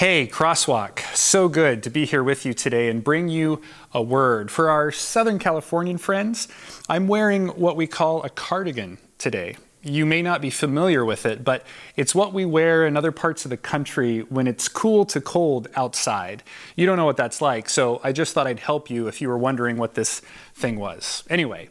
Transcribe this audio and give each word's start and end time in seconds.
Hey, 0.00 0.26
Crosswalk. 0.26 1.00
So 1.14 1.46
good 1.46 1.82
to 1.82 1.90
be 1.90 2.06
here 2.06 2.24
with 2.24 2.46
you 2.46 2.54
today 2.54 2.88
and 2.88 3.04
bring 3.04 3.28
you 3.28 3.60
a 3.92 4.00
word. 4.00 4.50
For 4.50 4.70
our 4.70 4.90
Southern 4.90 5.38
Californian 5.38 5.98
friends, 5.98 6.48
I'm 6.88 7.06
wearing 7.06 7.48
what 7.48 7.76
we 7.76 7.86
call 7.86 8.22
a 8.22 8.30
cardigan 8.30 8.96
today. 9.18 9.58
You 9.82 10.06
may 10.06 10.22
not 10.22 10.40
be 10.40 10.48
familiar 10.48 11.04
with 11.04 11.26
it, 11.26 11.44
but 11.44 11.66
it's 11.96 12.14
what 12.14 12.32
we 12.32 12.46
wear 12.46 12.86
in 12.86 12.96
other 12.96 13.12
parts 13.12 13.44
of 13.44 13.50
the 13.50 13.58
country 13.58 14.20
when 14.20 14.46
it's 14.46 14.68
cool 14.68 15.04
to 15.04 15.20
cold 15.20 15.68
outside. 15.76 16.44
You 16.76 16.86
don't 16.86 16.96
know 16.96 17.04
what 17.04 17.18
that's 17.18 17.42
like, 17.42 17.68
so 17.68 18.00
I 18.02 18.12
just 18.12 18.32
thought 18.32 18.46
I'd 18.46 18.60
help 18.60 18.88
you 18.88 19.06
if 19.06 19.20
you 19.20 19.28
were 19.28 19.36
wondering 19.36 19.76
what 19.76 19.96
this 19.96 20.20
thing 20.54 20.78
was. 20.78 21.24
Anyway, 21.28 21.68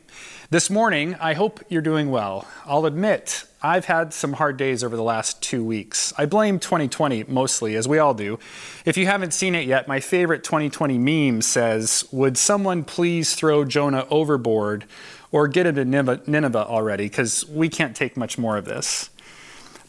this 0.52 0.70
morning, 0.70 1.16
I 1.16 1.34
hope 1.34 1.62
you're 1.68 1.82
doing 1.82 2.12
well. 2.12 2.48
I'll 2.68 2.86
admit, 2.86 3.46
I've 3.62 3.86
had 3.86 4.14
some 4.14 4.34
hard 4.34 4.56
days 4.56 4.84
over 4.84 4.96
the 4.96 5.04
last 5.04 5.42
two 5.42 5.64
weeks. 5.64 6.14
I 6.18 6.26
blame 6.26 6.60
2020 6.60 7.26
mostly, 7.26 7.76
as 7.76 7.88
we 7.88 8.00
all 8.00 8.14
do. 8.14 8.40
If 8.86 8.96
you 8.96 9.06
haven't 9.06 9.34
seen 9.34 9.54
it 9.54 9.68
yet, 9.68 9.88
my 9.88 10.00
favorite 10.00 10.44
2020 10.46 10.98
meme 10.98 11.42
says, 11.42 12.06
Would 12.12 12.38
someone 12.38 12.86
please 12.86 13.36
throw 13.36 13.66
Jonah 13.66 14.06
overboard 14.10 14.86
or 15.32 15.50
get 15.50 15.66
into 15.66 15.84
Nineveh 15.84 16.68
already? 16.68 17.06
Because 17.06 17.46
we 17.50 17.68
can't 17.68 17.96
take 17.96 18.16
much 18.16 18.38
more 18.38 18.56
of 18.56 18.64
this. 18.64 19.10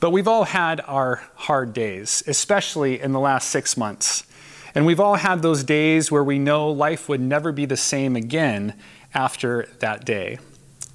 But 0.00 0.10
we've 0.10 0.28
all 0.28 0.44
had 0.44 0.80
our 0.86 1.22
hard 1.34 1.72
days, 1.72 2.24
especially 2.26 3.00
in 3.00 3.12
the 3.12 3.20
last 3.20 3.50
six 3.50 3.76
months. 3.76 4.24
And 4.74 4.84
we've 4.84 5.00
all 5.00 5.16
had 5.16 5.42
those 5.42 5.62
days 5.62 6.10
where 6.10 6.24
we 6.24 6.38
know 6.38 6.70
life 6.70 7.08
would 7.08 7.20
never 7.20 7.52
be 7.52 7.66
the 7.66 7.76
same 7.76 8.16
again 8.16 8.74
after 9.14 9.68
that 9.78 10.04
day 10.04 10.38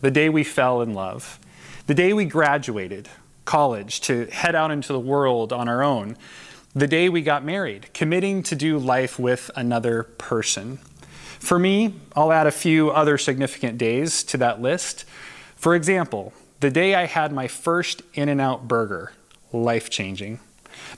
the 0.02 0.12
day 0.12 0.30
we 0.30 0.44
fell 0.44 0.82
in 0.82 0.94
love, 0.94 1.40
the 1.88 1.94
day 1.94 2.14
we 2.14 2.26
graduated 2.26 3.10
college 3.46 4.02
to 4.02 4.26
head 4.28 4.56
out 4.56 4.72
into 4.72 4.92
the 4.92 5.00
world 5.00 5.54
on 5.54 5.70
our 5.70 5.84
own, 5.84 6.18
the 6.74 6.88
day 6.88 7.08
we 7.08 7.22
got 7.22 7.46
married, 7.46 7.94
committing 7.94 8.44
to 8.44 8.56
do 8.56 8.78
life 8.78 9.18
with 9.18 9.50
another 9.56 10.04
person. 10.04 10.78
For 11.40 11.60
me, 11.60 11.96
I'll 12.16 12.32
add 12.32 12.48
a 12.48 12.52
few 12.52 12.90
other 12.90 13.18
significant 13.18 13.78
days 13.78 14.24
to 14.26 14.38
that 14.38 14.62
list. 14.62 15.06
For 15.56 15.76
example, 15.76 16.34
the 16.60 16.72
day 16.72 16.96
I 16.96 17.06
had 17.06 17.32
my 17.32 17.48
first 17.48 18.02
In 18.14 18.30
N 18.30 18.40
Out 18.40 18.68
burger, 18.68 19.14
life 19.54 19.90
changing. 19.90 20.40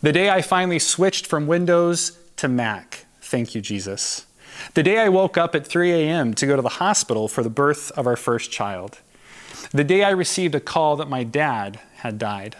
The 0.01 0.13
day 0.13 0.29
I 0.29 0.41
finally 0.41 0.79
switched 0.79 1.27
from 1.27 1.47
Windows 1.47 2.17
to 2.37 2.47
Mac, 2.47 3.05
thank 3.21 3.53
you, 3.53 3.61
Jesus. 3.61 4.25
The 4.73 4.83
day 4.83 4.99
I 4.99 5.09
woke 5.09 5.37
up 5.37 5.53
at 5.53 5.67
3 5.67 5.91
a.m. 5.91 6.33
to 6.35 6.45
go 6.45 6.55
to 6.55 6.61
the 6.61 6.69
hospital 6.69 7.27
for 7.27 7.43
the 7.43 7.49
birth 7.49 7.91
of 7.91 8.07
our 8.07 8.15
first 8.15 8.51
child. 8.51 8.99
The 9.71 9.83
day 9.83 10.03
I 10.03 10.11
received 10.11 10.55
a 10.55 10.59
call 10.59 10.95
that 10.97 11.09
my 11.09 11.23
dad 11.23 11.79
had 11.97 12.17
died. 12.17 12.55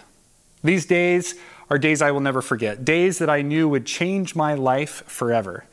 These 0.64 0.86
days 0.86 1.36
are 1.70 1.78
days 1.78 2.02
I 2.02 2.12
will 2.12 2.20
never 2.20 2.42
forget, 2.42 2.86
days 2.86 3.20
that 3.20 3.30
I 3.30 3.42
knew 3.42 3.68
would 3.70 3.86
change 3.86 4.36
my 4.36 4.54
life 4.54 5.04
forever. 5.06 5.66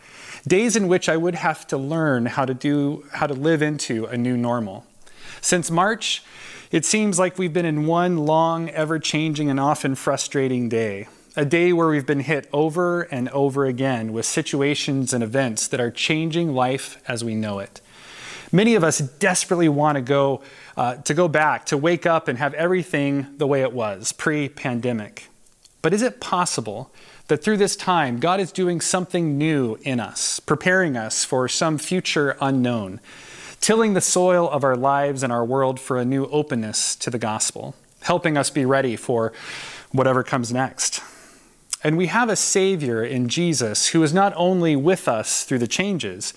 Days 0.46 0.76
in 0.76 0.88
which 0.88 1.08
I 1.08 1.16
would 1.16 1.36
have 1.36 1.66
to 1.68 1.78
learn 1.78 2.26
how 2.26 2.44
to 2.44 2.54
do 2.54 3.06
how 3.12 3.26
to 3.26 3.34
live 3.34 3.62
into 3.62 4.04
a 4.06 4.16
new 4.16 4.36
normal. 4.36 4.84
Since 5.40 5.70
March, 5.70 6.22
it 6.70 6.84
seems 6.84 7.18
like 7.18 7.38
we've 7.38 7.52
been 7.52 7.64
in 7.64 7.86
one 7.86 8.18
long, 8.18 8.68
ever 8.70 8.98
changing, 8.98 9.48
and 9.48 9.58
often 9.58 9.94
frustrating 9.94 10.68
day 10.68 11.08
a 11.36 11.44
day 11.44 11.72
where 11.72 11.88
we've 11.88 12.06
been 12.06 12.20
hit 12.20 12.48
over 12.52 13.02
and 13.02 13.28
over 13.30 13.64
again 13.64 14.12
with 14.12 14.24
situations 14.24 15.12
and 15.12 15.24
events 15.24 15.66
that 15.68 15.80
are 15.80 15.90
changing 15.90 16.54
life 16.54 17.02
as 17.08 17.24
we 17.24 17.34
know 17.34 17.58
it. 17.58 17.80
Many 18.54 18.76
of 18.76 18.84
us 18.84 18.98
desperately 18.98 19.68
want 19.68 19.96
to 19.96 20.00
go 20.00 20.40
uh, 20.76 20.94
to 20.98 21.12
go 21.12 21.26
back, 21.26 21.66
to 21.66 21.76
wake 21.76 22.06
up 22.06 22.28
and 22.28 22.38
have 22.38 22.54
everything 22.54 23.26
the 23.36 23.48
way 23.48 23.62
it 23.62 23.72
was 23.72 24.12
pre-pandemic. 24.12 25.26
But 25.82 25.92
is 25.92 26.02
it 26.02 26.20
possible 26.20 26.92
that 27.26 27.42
through 27.42 27.56
this 27.56 27.74
time 27.74 28.20
God 28.20 28.38
is 28.38 28.52
doing 28.52 28.80
something 28.80 29.36
new 29.36 29.76
in 29.82 29.98
us, 29.98 30.38
preparing 30.38 30.96
us 30.96 31.24
for 31.24 31.48
some 31.48 31.78
future 31.78 32.36
unknown, 32.40 33.00
tilling 33.60 33.94
the 33.94 34.00
soil 34.00 34.48
of 34.48 34.62
our 34.62 34.76
lives 34.76 35.24
and 35.24 35.32
our 35.32 35.44
world 35.44 35.80
for 35.80 35.98
a 35.98 36.04
new 36.04 36.26
openness 36.26 36.94
to 36.94 37.10
the 37.10 37.18
gospel, 37.18 37.74
helping 38.02 38.36
us 38.36 38.50
be 38.50 38.64
ready 38.64 38.94
for 38.94 39.32
whatever 39.90 40.22
comes 40.22 40.52
next? 40.52 41.02
And 41.82 41.96
we 41.96 42.06
have 42.06 42.28
a 42.28 42.36
Savior 42.36 43.02
in 43.02 43.28
Jesus 43.28 43.88
who 43.88 44.04
is 44.04 44.14
not 44.14 44.32
only 44.36 44.76
with 44.76 45.08
us 45.08 45.42
through 45.42 45.58
the 45.58 45.66
changes, 45.66 46.34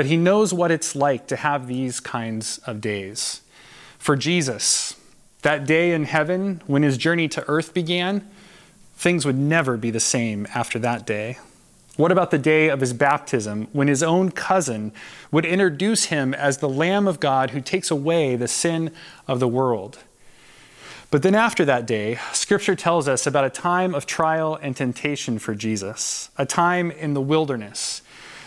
but 0.00 0.06
he 0.06 0.16
knows 0.16 0.54
what 0.54 0.70
it's 0.70 0.96
like 0.96 1.26
to 1.26 1.36
have 1.36 1.66
these 1.66 2.00
kinds 2.00 2.56
of 2.66 2.80
days. 2.80 3.42
For 3.98 4.16
Jesus, 4.16 4.96
that 5.42 5.66
day 5.66 5.92
in 5.92 6.04
heaven 6.04 6.62
when 6.66 6.82
his 6.82 6.96
journey 6.96 7.28
to 7.28 7.46
earth 7.46 7.74
began, 7.74 8.26
things 8.94 9.26
would 9.26 9.36
never 9.36 9.76
be 9.76 9.90
the 9.90 10.00
same 10.00 10.48
after 10.54 10.78
that 10.78 11.04
day. 11.04 11.38
What 11.98 12.10
about 12.10 12.30
the 12.30 12.38
day 12.38 12.70
of 12.70 12.80
his 12.80 12.94
baptism 12.94 13.68
when 13.72 13.88
his 13.88 14.02
own 14.02 14.30
cousin 14.30 14.92
would 15.30 15.44
introduce 15.44 16.06
him 16.06 16.32
as 16.32 16.56
the 16.56 16.68
Lamb 16.70 17.06
of 17.06 17.20
God 17.20 17.50
who 17.50 17.60
takes 17.60 17.90
away 17.90 18.36
the 18.36 18.48
sin 18.48 18.92
of 19.28 19.38
the 19.38 19.48
world? 19.48 19.98
But 21.10 21.20
then 21.20 21.34
after 21.34 21.66
that 21.66 21.84
day, 21.84 22.18
Scripture 22.32 22.74
tells 22.74 23.06
us 23.06 23.26
about 23.26 23.44
a 23.44 23.50
time 23.50 23.94
of 23.94 24.06
trial 24.06 24.58
and 24.62 24.74
temptation 24.74 25.38
for 25.38 25.54
Jesus, 25.54 26.30
a 26.38 26.46
time 26.46 26.90
in 26.90 27.12
the 27.12 27.20
wilderness. 27.20 28.00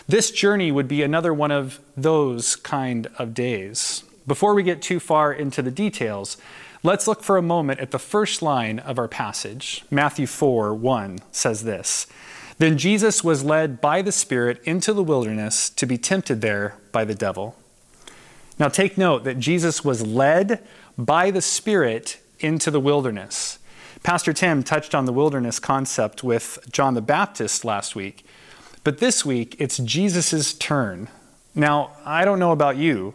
This 0.06 0.30
journey 0.30 0.70
would 0.70 0.86
be 0.86 1.02
another 1.02 1.32
one 1.32 1.50
of 1.50 1.80
those 1.96 2.56
kind 2.56 3.06
of 3.18 3.32
days. 3.32 4.04
Before 4.26 4.54
we 4.54 4.62
get 4.62 4.82
too 4.82 5.00
far 5.00 5.32
into 5.32 5.62
the 5.62 5.70
details, 5.70 6.36
let's 6.82 7.06
look 7.06 7.22
for 7.22 7.38
a 7.38 7.42
moment 7.42 7.80
at 7.80 7.90
the 7.90 7.98
first 7.98 8.42
line 8.42 8.78
of 8.80 8.98
our 8.98 9.08
passage. 9.08 9.82
Matthew 9.90 10.26
4 10.26 10.74
1 10.74 11.20
says 11.32 11.64
this 11.64 12.06
Then 12.58 12.76
Jesus 12.76 13.24
was 13.24 13.44
led 13.44 13.80
by 13.80 14.02
the 14.02 14.12
Spirit 14.12 14.60
into 14.64 14.92
the 14.92 15.02
wilderness 15.02 15.70
to 15.70 15.86
be 15.86 15.96
tempted 15.96 16.42
there 16.42 16.76
by 16.92 17.04
the 17.04 17.14
devil. 17.14 17.56
Now 18.58 18.68
take 18.68 18.98
note 18.98 19.24
that 19.24 19.38
Jesus 19.38 19.84
was 19.84 20.06
led 20.06 20.62
by 20.98 21.30
the 21.30 21.42
Spirit 21.42 22.20
into 22.40 22.70
the 22.70 22.80
wilderness. 22.80 23.58
Pastor 24.02 24.34
Tim 24.34 24.62
touched 24.62 24.94
on 24.94 25.06
the 25.06 25.14
wilderness 25.14 25.58
concept 25.58 26.22
with 26.22 26.58
John 26.70 26.92
the 26.92 27.00
Baptist 27.00 27.64
last 27.64 27.96
week, 27.96 28.26
but 28.84 28.98
this 28.98 29.24
week 29.24 29.56
it's 29.58 29.78
Jesus' 29.78 30.54
turn. 30.54 31.08
Now, 31.54 31.92
I 32.04 32.24
don't 32.24 32.38
know 32.38 32.52
about 32.52 32.76
you, 32.76 33.14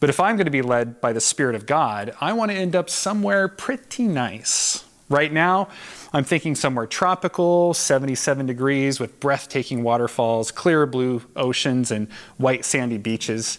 but 0.00 0.08
if 0.08 0.18
I'm 0.18 0.36
going 0.36 0.46
to 0.46 0.50
be 0.50 0.62
led 0.62 1.00
by 1.00 1.12
the 1.12 1.20
Spirit 1.20 1.54
of 1.54 1.66
God, 1.66 2.14
I 2.20 2.32
want 2.32 2.50
to 2.50 2.56
end 2.56 2.74
up 2.74 2.88
somewhere 2.88 3.48
pretty 3.48 4.04
nice. 4.04 4.84
Right 5.10 5.32
now, 5.32 5.68
I'm 6.12 6.24
thinking 6.24 6.54
somewhere 6.54 6.86
tropical, 6.86 7.74
77 7.74 8.46
degrees 8.46 9.00
with 9.00 9.18
breathtaking 9.20 9.82
waterfalls, 9.82 10.52
clear 10.52 10.86
blue 10.86 11.22
oceans, 11.36 11.90
and 11.90 12.08
white 12.36 12.64
sandy 12.64 12.96
beaches. 12.96 13.58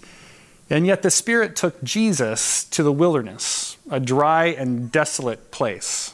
And 0.70 0.88
yet 0.88 1.02
the 1.02 1.12
Spirit 1.12 1.58
took 1.58 1.84
Jesus 1.84 2.64
to 2.66 2.82
the 2.82 2.94
wilderness, 2.94 3.76
a 3.90 4.00
dry 4.00 4.46
and 4.46 4.92
desolate 4.92 5.52
place. 5.52 6.14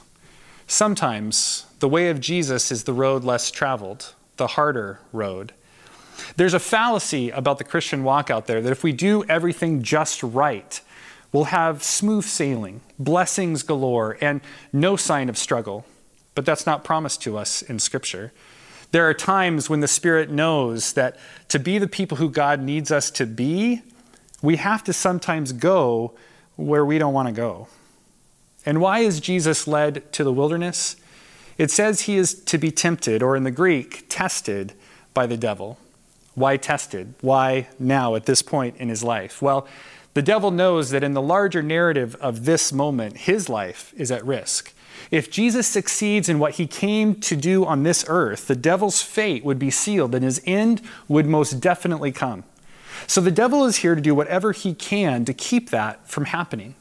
Sometimes 0.66 1.68
the 1.80 1.88
way 1.88 2.10
of 2.10 2.20
Jesus 2.20 2.72
is 2.72 2.84
the 2.84 2.94
road 2.94 3.24
less 3.24 3.52
traveled, 3.52 4.16
the 4.38 4.48
harder 4.48 5.00
road. 5.12 5.54
There's 6.36 6.54
a 6.54 6.60
fallacy 6.60 7.30
about 7.30 7.58
the 7.58 7.64
Christian 7.64 8.04
walk 8.04 8.30
out 8.30 8.48
there 8.48 8.62
that 8.62 8.72
if 8.72 8.84
we 8.84 8.92
do 8.92 9.24
everything 9.26 9.84
just 9.84 10.24
right, 10.24 10.82
we'll 11.32 11.46
have 11.46 11.84
smooth 11.84 12.24
sailing, 12.24 12.82
blessings 12.98 13.64
galore, 13.64 14.18
and 14.22 14.42
no 14.74 14.96
sign 14.96 15.30
of 15.30 15.38
struggle. 15.38 15.86
But 16.36 16.46
that's 16.46 16.66
not 16.66 16.84
promised 16.84 17.22
to 17.24 17.38
us 17.38 17.62
in 17.62 17.80
Scripture. 17.80 18.32
There 18.92 19.08
are 19.08 19.14
times 19.14 19.70
when 19.70 19.82
the 19.82 19.88
Spirit 19.88 20.30
knows 20.30 20.94
that 20.94 21.18
to 21.50 21.60
be 21.60 21.78
the 21.78 21.88
people 21.88 22.18
who 22.18 22.30
God 22.30 22.62
needs 22.62 22.92
us 22.92 23.12
to 23.12 23.26
be, 23.26 23.82
we 24.42 24.58
have 24.58 24.84
to 24.86 24.94
sometimes 24.94 25.52
go 25.52 26.14
where 26.56 26.86
we 26.86 26.98
don't 26.98 27.14
want 27.14 27.28
to 27.28 27.34
go. 27.34 27.68
And 28.66 28.80
why 28.80 29.00
is 29.00 29.20
Jesus 29.20 29.68
led 29.68 30.12
to 30.14 30.24
the 30.24 30.32
wilderness? 30.32 30.96
It 31.58 31.72
says 31.72 32.02
he 32.02 32.18
is 32.18 32.34
to 32.34 32.58
be 32.58 32.72
tempted, 32.72 33.24
or 33.24 33.36
in 33.36 33.44
the 33.44 33.52
Greek, 33.52 34.06
tested 34.10 34.74
by 35.14 35.26
the 35.26 35.38
devil. 35.38 35.80
Why 36.36 36.58
tested? 36.58 37.16
Why 37.22 37.68
now 37.80 38.16
at 38.16 38.28
this 38.28 38.42
point 38.42 38.78
in 38.78 38.90
his 38.90 39.04
life? 39.04 39.42
Well, 39.42 39.68
the 40.14 40.22
devil 40.22 40.52
knows 40.52 40.90
that 40.92 41.04
in 41.04 41.14
the 41.14 41.22
larger 41.22 41.62
narrative 41.64 42.16
of 42.16 42.46
this 42.46 42.72
moment, 42.72 43.18
his 43.18 43.50
life 43.50 43.94
is 43.98 44.12
at 44.12 44.26
risk. 44.26 44.74
If 45.12 45.32
Jesus 45.32 45.68
succeeds 45.68 46.28
in 46.28 46.40
what 46.40 46.54
he 46.54 46.68
came 46.68 47.16
to 47.22 47.36
do 47.36 47.66
on 47.66 47.84
this 47.84 48.04
earth, 48.08 48.48
the 48.48 48.56
devil's 48.56 49.02
fate 49.02 49.44
would 49.46 49.60
be 49.60 49.72
sealed 49.72 50.16
and 50.16 50.24
his 50.24 50.42
end 50.46 50.82
would 51.08 51.26
most 51.26 51.60
definitely 51.60 52.12
come. 52.12 52.44
So 53.06 53.22
the 53.22 53.32
devil 53.32 53.66
is 53.66 53.78
here 53.78 53.96
to 53.96 54.02
do 54.02 54.16
whatever 54.16 54.52
he 54.52 54.74
can 54.74 55.24
to 55.26 55.34
keep 55.34 55.70
that 55.70 56.10
from 56.10 56.26
happening. 56.26 56.76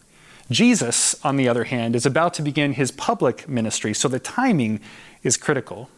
Jesus, 0.51 1.17
on 1.25 1.37
the 1.37 1.49
other 1.49 1.65
hand, 1.65 1.97
is 1.97 2.07
about 2.07 2.35
to 2.35 2.43
begin 2.43 2.75
his 2.75 2.91
public 2.91 3.49
ministry, 3.49 3.93
so 3.93 4.09
the 4.09 4.21
timing 4.21 4.81
is 5.23 5.37
critical. 5.37 5.91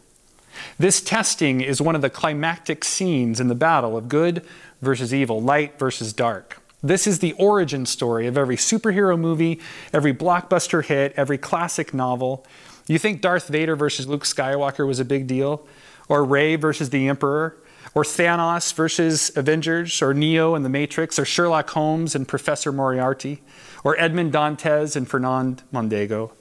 This 0.77 1.01
testing 1.01 1.61
is 1.61 1.81
one 1.81 1.95
of 1.95 2.01
the 2.01 2.09
climactic 2.09 2.83
scenes 2.83 3.39
in 3.39 3.47
the 3.47 3.55
battle 3.55 3.95
of 3.95 4.09
good 4.09 4.45
versus 4.81 5.13
evil, 5.13 5.41
light 5.41 5.77
versus 5.77 6.13
dark. 6.13 6.61
This 6.81 7.05
is 7.05 7.19
the 7.19 7.33
origin 7.33 7.85
story 7.85 8.25
of 8.25 8.37
every 8.37 8.55
superhero 8.55 9.19
movie, 9.19 9.59
every 9.93 10.13
blockbuster 10.13 10.83
hit, 10.83 11.13
every 11.17 11.37
classic 11.37 11.93
novel. 11.93 12.45
You 12.87 12.97
think 12.97 13.21
Darth 13.21 13.49
Vader 13.49 13.75
versus 13.75 14.07
Luke 14.07 14.23
Skywalker 14.23 14.87
was 14.87 14.99
a 14.99 15.05
big 15.05 15.27
deal? 15.27 15.67
Or 16.07 16.23
Rey 16.23 16.55
versus 16.55 16.89
the 16.89 17.07
Emperor? 17.07 17.55
Or 17.95 18.03
Thanos 18.03 18.73
versus 18.73 19.31
Avengers? 19.35 20.01
Or 20.01 20.13
Neo 20.13 20.55
and 20.55 20.63
the 20.63 20.69
Matrix? 20.69 21.17
Or 21.17 21.25
Sherlock 21.25 21.69
Holmes 21.71 22.15
and 22.15 22.27
Professor 22.27 22.71
Moriarty? 22.71 23.41
Or 23.83 23.99
Edmond 23.99 24.33
Dantes 24.33 24.95
and 24.95 25.07
Fernand 25.07 25.63
Mondego? 25.73 26.31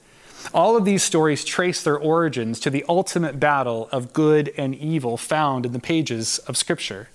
All 0.55 0.77
of 0.77 0.85
these 0.85 1.03
stories 1.03 1.45
trace 1.45 1.83
their 1.83 1.99
origins 1.99 2.61
to 2.61 2.71
the 2.71 2.85
ultimate 2.89 3.41
battle 3.41 3.89
of 3.91 4.13
good 4.13 4.53
and 4.57 4.75
evil 4.75 5.17
found 5.17 5.67
in 5.67 5.73
the 5.73 5.81
pages 5.81 6.39
of 6.41 6.57
Scripture. 6.57 7.09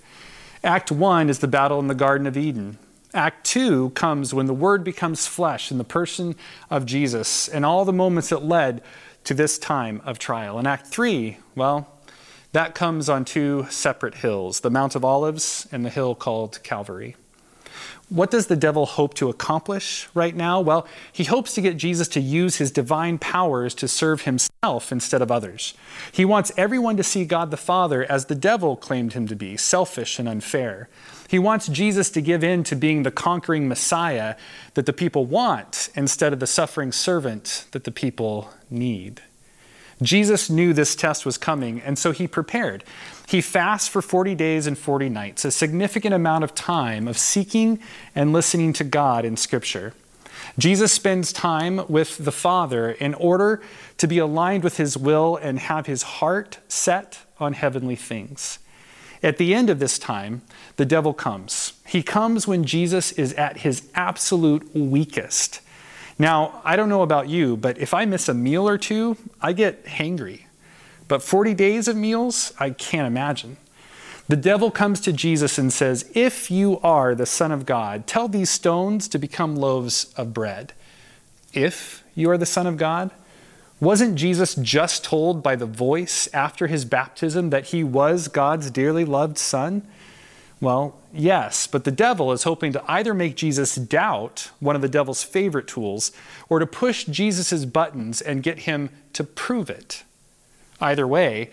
Act 0.62 0.92
1 0.92 1.28
is 1.28 1.40
the 1.40 1.48
battle 1.48 1.78
in 1.80 1.88
the 1.88 1.94
Garden 1.94 2.26
of 2.26 2.36
Eden. 2.36 2.78
Act 3.12 3.46
2 3.46 3.90
comes 3.90 4.34
when 4.34 4.46
the 4.46 4.54
Word 4.54 4.82
becomes 4.82 5.26
flesh 5.26 5.70
in 5.70 5.78
the 5.78 5.84
person 5.84 6.34
of 6.70 6.86
Jesus 6.86 7.48
and 7.48 7.64
all 7.64 7.84
the 7.84 7.92
moments 7.92 8.28
that 8.28 8.44
led 8.44 8.82
to 9.24 9.34
this 9.34 9.58
time 9.58 10.02
of 10.04 10.18
trial. 10.18 10.58
And 10.58 10.66
Act 10.66 10.86
3, 10.86 11.38
well, 11.54 11.88
that 12.54 12.72
comes 12.76 13.08
on 13.08 13.24
two 13.24 13.66
separate 13.68 14.14
hills 14.14 14.60
the 14.60 14.70
Mount 14.70 14.94
of 14.94 15.04
Olives 15.04 15.66
and 15.72 15.84
the 15.84 15.90
hill 15.90 16.14
called 16.14 16.62
Calvary. 16.62 17.16
What 18.08 18.30
does 18.30 18.46
the 18.46 18.54
devil 18.54 18.86
hope 18.86 19.14
to 19.14 19.28
accomplish 19.28 20.08
right 20.14 20.36
now? 20.36 20.60
Well, 20.60 20.86
he 21.10 21.24
hopes 21.24 21.54
to 21.54 21.60
get 21.60 21.76
Jesus 21.76 22.06
to 22.08 22.20
use 22.20 22.56
his 22.56 22.70
divine 22.70 23.18
powers 23.18 23.74
to 23.74 23.88
serve 23.88 24.22
himself 24.22 24.92
instead 24.92 25.20
of 25.20 25.32
others. 25.32 25.74
He 26.12 26.24
wants 26.24 26.52
everyone 26.56 26.96
to 26.96 27.02
see 27.02 27.24
God 27.24 27.50
the 27.50 27.56
Father 27.56 28.04
as 28.08 28.26
the 28.26 28.36
devil 28.36 28.76
claimed 28.76 29.14
him 29.14 29.26
to 29.26 29.34
be, 29.34 29.56
selfish 29.56 30.20
and 30.20 30.28
unfair. 30.28 30.88
He 31.28 31.40
wants 31.40 31.66
Jesus 31.66 32.08
to 32.10 32.20
give 32.20 32.44
in 32.44 32.62
to 32.64 32.76
being 32.76 33.02
the 33.02 33.10
conquering 33.10 33.66
Messiah 33.66 34.36
that 34.74 34.86
the 34.86 34.92
people 34.92 35.24
want 35.24 35.88
instead 35.96 36.32
of 36.32 36.38
the 36.38 36.46
suffering 36.46 36.92
servant 36.92 37.66
that 37.72 37.82
the 37.82 37.90
people 37.90 38.50
need. 38.70 39.22
Jesus 40.02 40.50
knew 40.50 40.72
this 40.72 40.94
test 40.94 41.24
was 41.24 41.38
coming, 41.38 41.80
and 41.80 41.98
so 41.98 42.12
he 42.12 42.26
prepared. 42.26 42.84
He 43.28 43.40
fasts 43.40 43.88
for 43.88 44.02
40 44.02 44.34
days 44.34 44.66
and 44.66 44.76
40 44.76 45.08
nights, 45.08 45.44
a 45.44 45.50
significant 45.50 46.14
amount 46.14 46.44
of 46.44 46.54
time 46.54 47.08
of 47.08 47.16
seeking 47.16 47.78
and 48.14 48.32
listening 48.32 48.72
to 48.74 48.84
God 48.84 49.24
in 49.24 49.36
Scripture. 49.36 49.94
Jesus 50.58 50.92
spends 50.92 51.32
time 51.32 51.82
with 51.88 52.24
the 52.24 52.32
Father 52.32 52.90
in 52.90 53.14
order 53.14 53.62
to 53.98 54.06
be 54.06 54.18
aligned 54.18 54.62
with 54.62 54.76
His 54.76 54.96
will 54.96 55.36
and 55.36 55.58
have 55.58 55.86
His 55.86 56.02
heart 56.02 56.58
set 56.68 57.20
on 57.38 57.54
heavenly 57.54 57.96
things. 57.96 58.58
At 59.24 59.38
the 59.38 59.54
end 59.54 59.70
of 59.70 59.78
this 59.78 59.98
time, 59.98 60.42
the 60.76 60.84
devil 60.84 61.14
comes. 61.14 61.72
He 61.86 62.02
comes 62.02 62.46
when 62.46 62.64
Jesus 62.64 63.10
is 63.12 63.32
at 63.34 63.58
his 63.58 63.88
absolute 63.94 64.68
weakest. 64.74 65.60
Now, 66.18 66.60
I 66.64 66.76
don't 66.76 66.88
know 66.88 67.02
about 67.02 67.28
you, 67.28 67.56
but 67.56 67.78
if 67.78 67.92
I 67.92 68.04
miss 68.04 68.28
a 68.28 68.34
meal 68.34 68.68
or 68.68 68.78
two, 68.78 69.16
I 69.40 69.52
get 69.52 69.84
hangry. 69.84 70.42
But 71.08 71.22
40 71.22 71.54
days 71.54 71.88
of 71.88 71.96
meals, 71.96 72.52
I 72.58 72.70
can't 72.70 73.06
imagine. 73.06 73.56
The 74.26 74.36
devil 74.36 74.70
comes 74.70 75.00
to 75.02 75.12
Jesus 75.12 75.58
and 75.58 75.72
says, 75.72 76.10
If 76.14 76.50
you 76.50 76.80
are 76.80 77.14
the 77.14 77.26
Son 77.26 77.52
of 77.52 77.66
God, 77.66 78.06
tell 78.06 78.26
these 78.26 78.48
stones 78.48 79.06
to 79.08 79.18
become 79.18 79.56
loaves 79.56 80.14
of 80.16 80.32
bread. 80.32 80.72
If 81.52 82.04
you 82.14 82.30
are 82.30 82.38
the 82.38 82.46
Son 82.46 82.66
of 82.66 82.76
God? 82.78 83.10
Wasn't 83.80 84.14
Jesus 84.14 84.54
just 84.54 85.04
told 85.04 85.42
by 85.42 85.56
the 85.56 85.66
voice 85.66 86.28
after 86.32 86.68
his 86.68 86.86
baptism 86.86 87.50
that 87.50 87.66
he 87.66 87.84
was 87.84 88.28
God's 88.28 88.70
dearly 88.70 89.04
loved 89.04 89.36
Son? 89.36 89.86
Well, 90.64 90.96
yes, 91.12 91.66
but 91.66 91.84
the 91.84 91.90
devil 91.90 92.32
is 92.32 92.44
hoping 92.44 92.72
to 92.72 92.82
either 92.90 93.12
make 93.12 93.36
Jesus 93.36 93.74
doubt, 93.74 94.50
one 94.60 94.74
of 94.74 94.82
the 94.82 94.88
devil's 94.88 95.22
favorite 95.22 95.68
tools, 95.68 96.10
or 96.48 96.58
to 96.58 96.66
push 96.66 97.04
Jesus' 97.04 97.66
buttons 97.66 98.22
and 98.22 98.42
get 98.42 98.60
him 98.60 98.88
to 99.12 99.24
prove 99.24 99.68
it. 99.68 100.04
Either 100.80 101.06
way, 101.06 101.50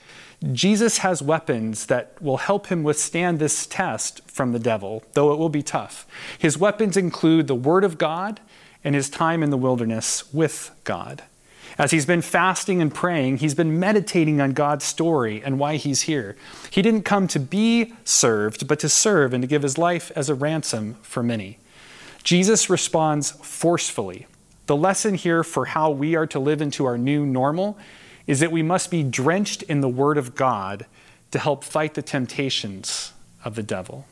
Jesus 0.54 1.00
has 1.00 1.22
weapons 1.22 1.88
that 1.88 2.20
will 2.22 2.38
help 2.38 2.68
him 2.68 2.84
withstand 2.84 3.40
this 3.40 3.68
test 3.68 4.22
from 4.30 4.54
the 4.54 4.60
devil, 4.60 5.04
though 5.14 5.34
it 5.34 5.38
will 5.38 5.50
be 5.50 5.62
tough. 5.62 6.08
His 6.40 6.58
weapons 6.58 6.96
include 6.96 7.48
the 7.48 7.54
Word 7.54 7.84
of 7.84 7.98
God 7.98 8.40
and 8.84 8.96
his 8.96 9.10
time 9.10 9.44
in 9.44 9.50
the 9.50 9.58
wilderness 9.58 10.34
with 10.34 10.72
God. 10.84 11.24
As 11.78 11.92
he's 11.92 12.06
been 12.06 12.22
fasting 12.22 12.82
and 12.82 12.94
praying, 12.94 13.38
he's 13.38 13.56
been 13.56 13.80
meditating 13.80 14.42
on 14.42 14.52
God's 14.52 14.86
story 14.86 15.42
and 15.44 15.58
why 15.58 15.78
he's 15.78 16.02
here. 16.02 16.36
He 16.70 16.82
didn't 16.82 17.04
come 17.04 17.28
to 17.30 17.40
be 17.40 17.94
served, 18.04 18.68
but 18.68 18.80
to 18.80 18.90
serve 18.90 19.34
and 19.34 19.42
to 19.42 19.48
give 19.48 19.64
his 19.64 19.78
life 19.78 20.12
as 20.16 20.30
a 20.30 20.36
ransom 20.36 20.98
for 21.02 21.24
many. 21.24 21.60
Jesus 22.24 22.70
responds 22.70 23.32
forcefully. 23.32 24.28
The 24.68 24.76
lesson 24.76 25.16
here 25.16 25.44
for 25.44 25.66
how 25.66 25.90
we 25.90 26.16
are 26.16 26.28
to 26.28 26.40
live 26.40 26.62
into 26.62 26.86
our 26.86 26.98
new 26.98 27.26
normal 27.26 27.78
is 28.28 28.40
that 28.40 28.52
we 28.52 28.62
must 28.62 28.92
be 28.92 29.04
drenched 29.04 29.64
in 29.64 29.82
the 29.82 29.90
Word 29.90 30.18
of 30.18 30.36
God 30.36 30.86
to 31.32 31.40
help 31.40 31.64
fight 31.64 31.96
the 31.96 32.02
temptations 32.02 33.14
of 33.44 33.56
the 33.56 33.64
devil. 33.64 34.06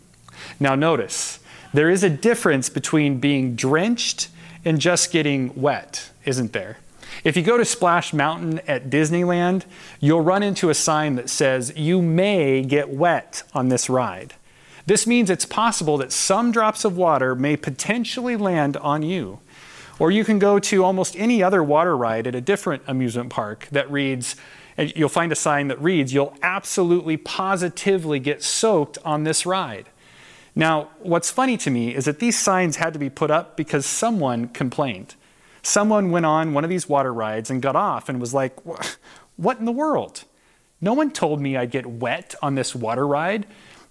Now, 0.59 0.75
notice, 0.75 1.39
there 1.73 1.89
is 1.89 2.03
a 2.03 2.09
difference 2.09 2.69
between 2.69 3.19
being 3.19 3.55
drenched 3.55 4.29
and 4.65 4.79
just 4.79 5.11
getting 5.11 5.53
wet, 5.55 6.09
isn't 6.25 6.53
there? 6.53 6.77
If 7.23 7.35
you 7.35 7.43
go 7.43 7.57
to 7.57 7.65
Splash 7.65 8.13
Mountain 8.13 8.59
at 8.67 8.89
Disneyland, 8.89 9.65
you'll 9.99 10.21
run 10.21 10.43
into 10.43 10.69
a 10.69 10.73
sign 10.73 11.15
that 11.15 11.29
says, 11.29 11.73
You 11.75 12.01
may 12.01 12.61
get 12.61 12.89
wet 12.89 13.43
on 13.53 13.69
this 13.69 13.89
ride. 13.89 14.35
This 14.85 15.05
means 15.05 15.29
it's 15.29 15.45
possible 15.45 15.97
that 15.97 16.11
some 16.11 16.51
drops 16.51 16.83
of 16.83 16.97
water 16.97 17.35
may 17.35 17.55
potentially 17.55 18.35
land 18.35 18.77
on 18.77 19.03
you. 19.03 19.39
Or 19.99 20.11
you 20.11 20.23
can 20.23 20.39
go 20.39 20.59
to 20.59 20.83
almost 20.83 21.15
any 21.17 21.43
other 21.43 21.61
water 21.61 21.95
ride 21.95 22.25
at 22.25 22.33
a 22.33 22.41
different 22.41 22.83
amusement 22.87 23.29
park 23.29 23.67
that 23.71 23.91
reads, 23.91 24.35
you'll 24.77 25.09
find 25.09 25.31
a 25.31 25.35
sign 25.35 25.67
that 25.67 25.81
reads, 25.81 26.13
You'll 26.13 26.35
absolutely 26.41 27.17
positively 27.17 28.19
get 28.19 28.41
soaked 28.41 28.97
on 29.03 29.25
this 29.25 29.45
ride. 29.45 29.89
Now, 30.55 30.89
what's 30.99 31.29
funny 31.29 31.57
to 31.57 31.69
me 31.69 31.93
is 31.93 32.05
that 32.05 32.19
these 32.19 32.39
signs 32.39 32.77
had 32.77 32.93
to 32.93 32.99
be 32.99 33.09
put 33.09 33.29
up 33.29 33.55
because 33.55 33.85
someone 33.85 34.47
complained. 34.47 35.15
Someone 35.61 36.11
went 36.11 36.25
on 36.25 36.53
one 36.53 36.63
of 36.63 36.69
these 36.69 36.87
water 36.87 37.13
rides 37.13 37.49
and 37.49 37.61
got 37.61 37.75
off 37.75 38.09
and 38.09 38.19
was 38.19 38.33
like, 38.33 38.55
What 39.35 39.59
in 39.59 39.65
the 39.65 39.71
world? 39.71 40.23
No 40.81 40.93
one 40.93 41.11
told 41.11 41.41
me 41.41 41.57
I'd 41.57 41.71
get 41.71 41.85
wet 41.85 42.35
on 42.41 42.55
this 42.55 42.73
water 42.73 43.05
ride. 43.05 43.45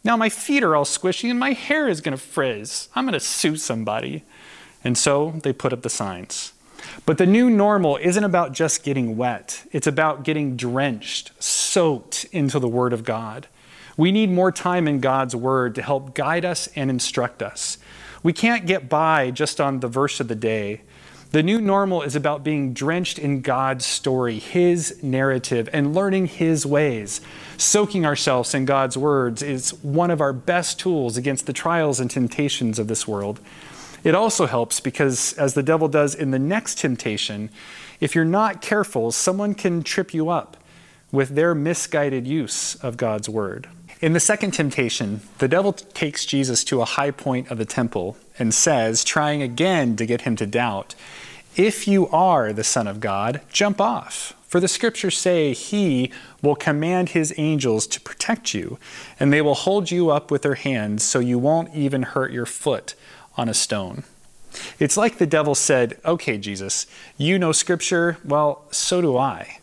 Now 0.04 0.16
my 0.16 0.28
feet 0.28 0.62
are 0.62 0.74
all 0.74 0.84
squishy 0.84 1.28
and 1.30 1.38
my 1.38 1.52
hair 1.52 1.88
is 1.88 2.00
going 2.00 2.16
to 2.16 2.22
frizz. 2.22 2.88
I'm 2.94 3.04
going 3.04 3.12
to 3.12 3.20
sue 3.20 3.56
somebody. 3.56 4.24
And 4.84 4.96
so 4.96 5.34
they 5.42 5.52
put 5.52 5.72
up 5.72 5.82
the 5.82 5.90
signs. 5.90 6.52
But 7.04 7.18
the 7.18 7.26
new 7.26 7.50
normal 7.50 7.96
isn't 7.96 8.22
about 8.24 8.52
just 8.52 8.82
getting 8.82 9.16
wet, 9.16 9.64
it's 9.72 9.86
about 9.86 10.22
getting 10.22 10.56
drenched, 10.56 11.32
soaked 11.42 12.26
into 12.32 12.58
the 12.58 12.68
Word 12.68 12.92
of 12.92 13.04
God. 13.04 13.48
We 13.96 14.12
need 14.12 14.30
more 14.30 14.52
time 14.52 14.86
in 14.86 15.00
God's 15.00 15.34
Word 15.34 15.74
to 15.74 15.82
help 15.82 16.14
guide 16.14 16.44
us 16.44 16.68
and 16.76 16.88
instruct 16.88 17.42
us. 17.42 17.78
We 18.22 18.32
can't 18.32 18.66
get 18.66 18.88
by 18.88 19.30
just 19.30 19.60
on 19.60 19.80
the 19.80 19.88
verse 19.88 20.20
of 20.20 20.28
the 20.28 20.34
day. 20.36 20.82
The 21.30 21.42
new 21.42 21.60
normal 21.60 22.00
is 22.00 22.16
about 22.16 22.42
being 22.42 22.72
drenched 22.72 23.18
in 23.18 23.42
God's 23.42 23.84
story, 23.84 24.38
His 24.38 25.02
narrative, 25.02 25.68
and 25.74 25.94
learning 25.94 26.28
His 26.28 26.64
ways. 26.64 27.20
Soaking 27.58 28.06
ourselves 28.06 28.54
in 28.54 28.64
God's 28.64 28.96
words 28.96 29.42
is 29.42 29.74
one 29.84 30.10
of 30.10 30.22
our 30.22 30.32
best 30.32 30.80
tools 30.80 31.18
against 31.18 31.44
the 31.44 31.52
trials 31.52 32.00
and 32.00 32.10
temptations 32.10 32.78
of 32.78 32.88
this 32.88 33.06
world. 33.06 33.40
It 34.04 34.14
also 34.14 34.46
helps 34.46 34.80
because, 34.80 35.34
as 35.34 35.52
the 35.52 35.62
devil 35.62 35.86
does 35.86 36.14
in 36.14 36.30
the 36.30 36.38
next 36.38 36.78
temptation, 36.78 37.50
if 38.00 38.14
you're 38.14 38.24
not 38.24 38.62
careful, 38.62 39.12
someone 39.12 39.54
can 39.54 39.82
trip 39.82 40.14
you 40.14 40.30
up 40.30 40.56
with 41.12 41.30
their 41.30 41.54
misguided 41.54 42.26
use 42.26 42.74
of 42.76 42.96
God's 42.96 43.28
word. 43.28 43.68
In 44.00 44.12
the 44.12 44.20
second 44.20 44.52
temptation, 44.52 45.22
the 45.38 45.48
devil 45.48 45.72
takes 45.72 46.24
Jesus 46.24 46.62
to 46.64 46.80
a 46.80 46.84
high 46.84 47.10
point 47.10 47.50
of 47.50 47.58
the 47.58 47.64
temple 47.64 48.16
and 48.38 48.54
says, 48.54 49.02
trying 49.02 49.42
again 49.42 49.96
to 49.96 50.06
get 50.06 50.20
him 50.20 50.36
to 50.36 50.46
doubt, 50.46 50.94
If 51.58 51.88
you 51.88 52.06
are 52.10 52.52
the 52.52 52.62
Son 52.62 52.86
of 52.86 53.00
God, 53.00 53.40
jump 53.50 53.80
off. 53.80 54.32
For 54.46 54.60
the 54.60 54.68
scriptures 54.68 55.18
say, 55.18 55.52
He 55.52 56.12
will 56.40 56.54
command 56.54 57.08
His 57.08 57.34
angels 57.36 57.88
to 57.88 58.00
protect 58.00 58.54
you, 58.54 58.78
and 59.18 59.32
they 59.32 59.42
will 59.42 59.56
hold 59.56 59.90
you 59.90 60.08
up 60.08 60.30
with 60.30 60.42
their 60.42 60.54
hands 60.54 61.02
so 61.02 61.18
you 61.18 61.36
won't 61.36 61.74
even 61.74 62.04
hurt 62.04 62.30
your 62.30 62.46
foot 62.46 62.94
on 63.36 63.48
a 63.48 63.54
stone. 63.54 64.04
It's 64.78 64.96
like 64.96 65.18
the 65.18 65.26
devil 65.26 65.56
said, 65.56 65.98
Okay, 66.04 66.38
Jesus, 66.38 66.86
you 67.16 67.40
know 67.40 67.50
scripture. 67.50 68.18
Well, 68.24 68.62
so 68.70 69.00
do 69.00 69.18
I. 69.18 69.58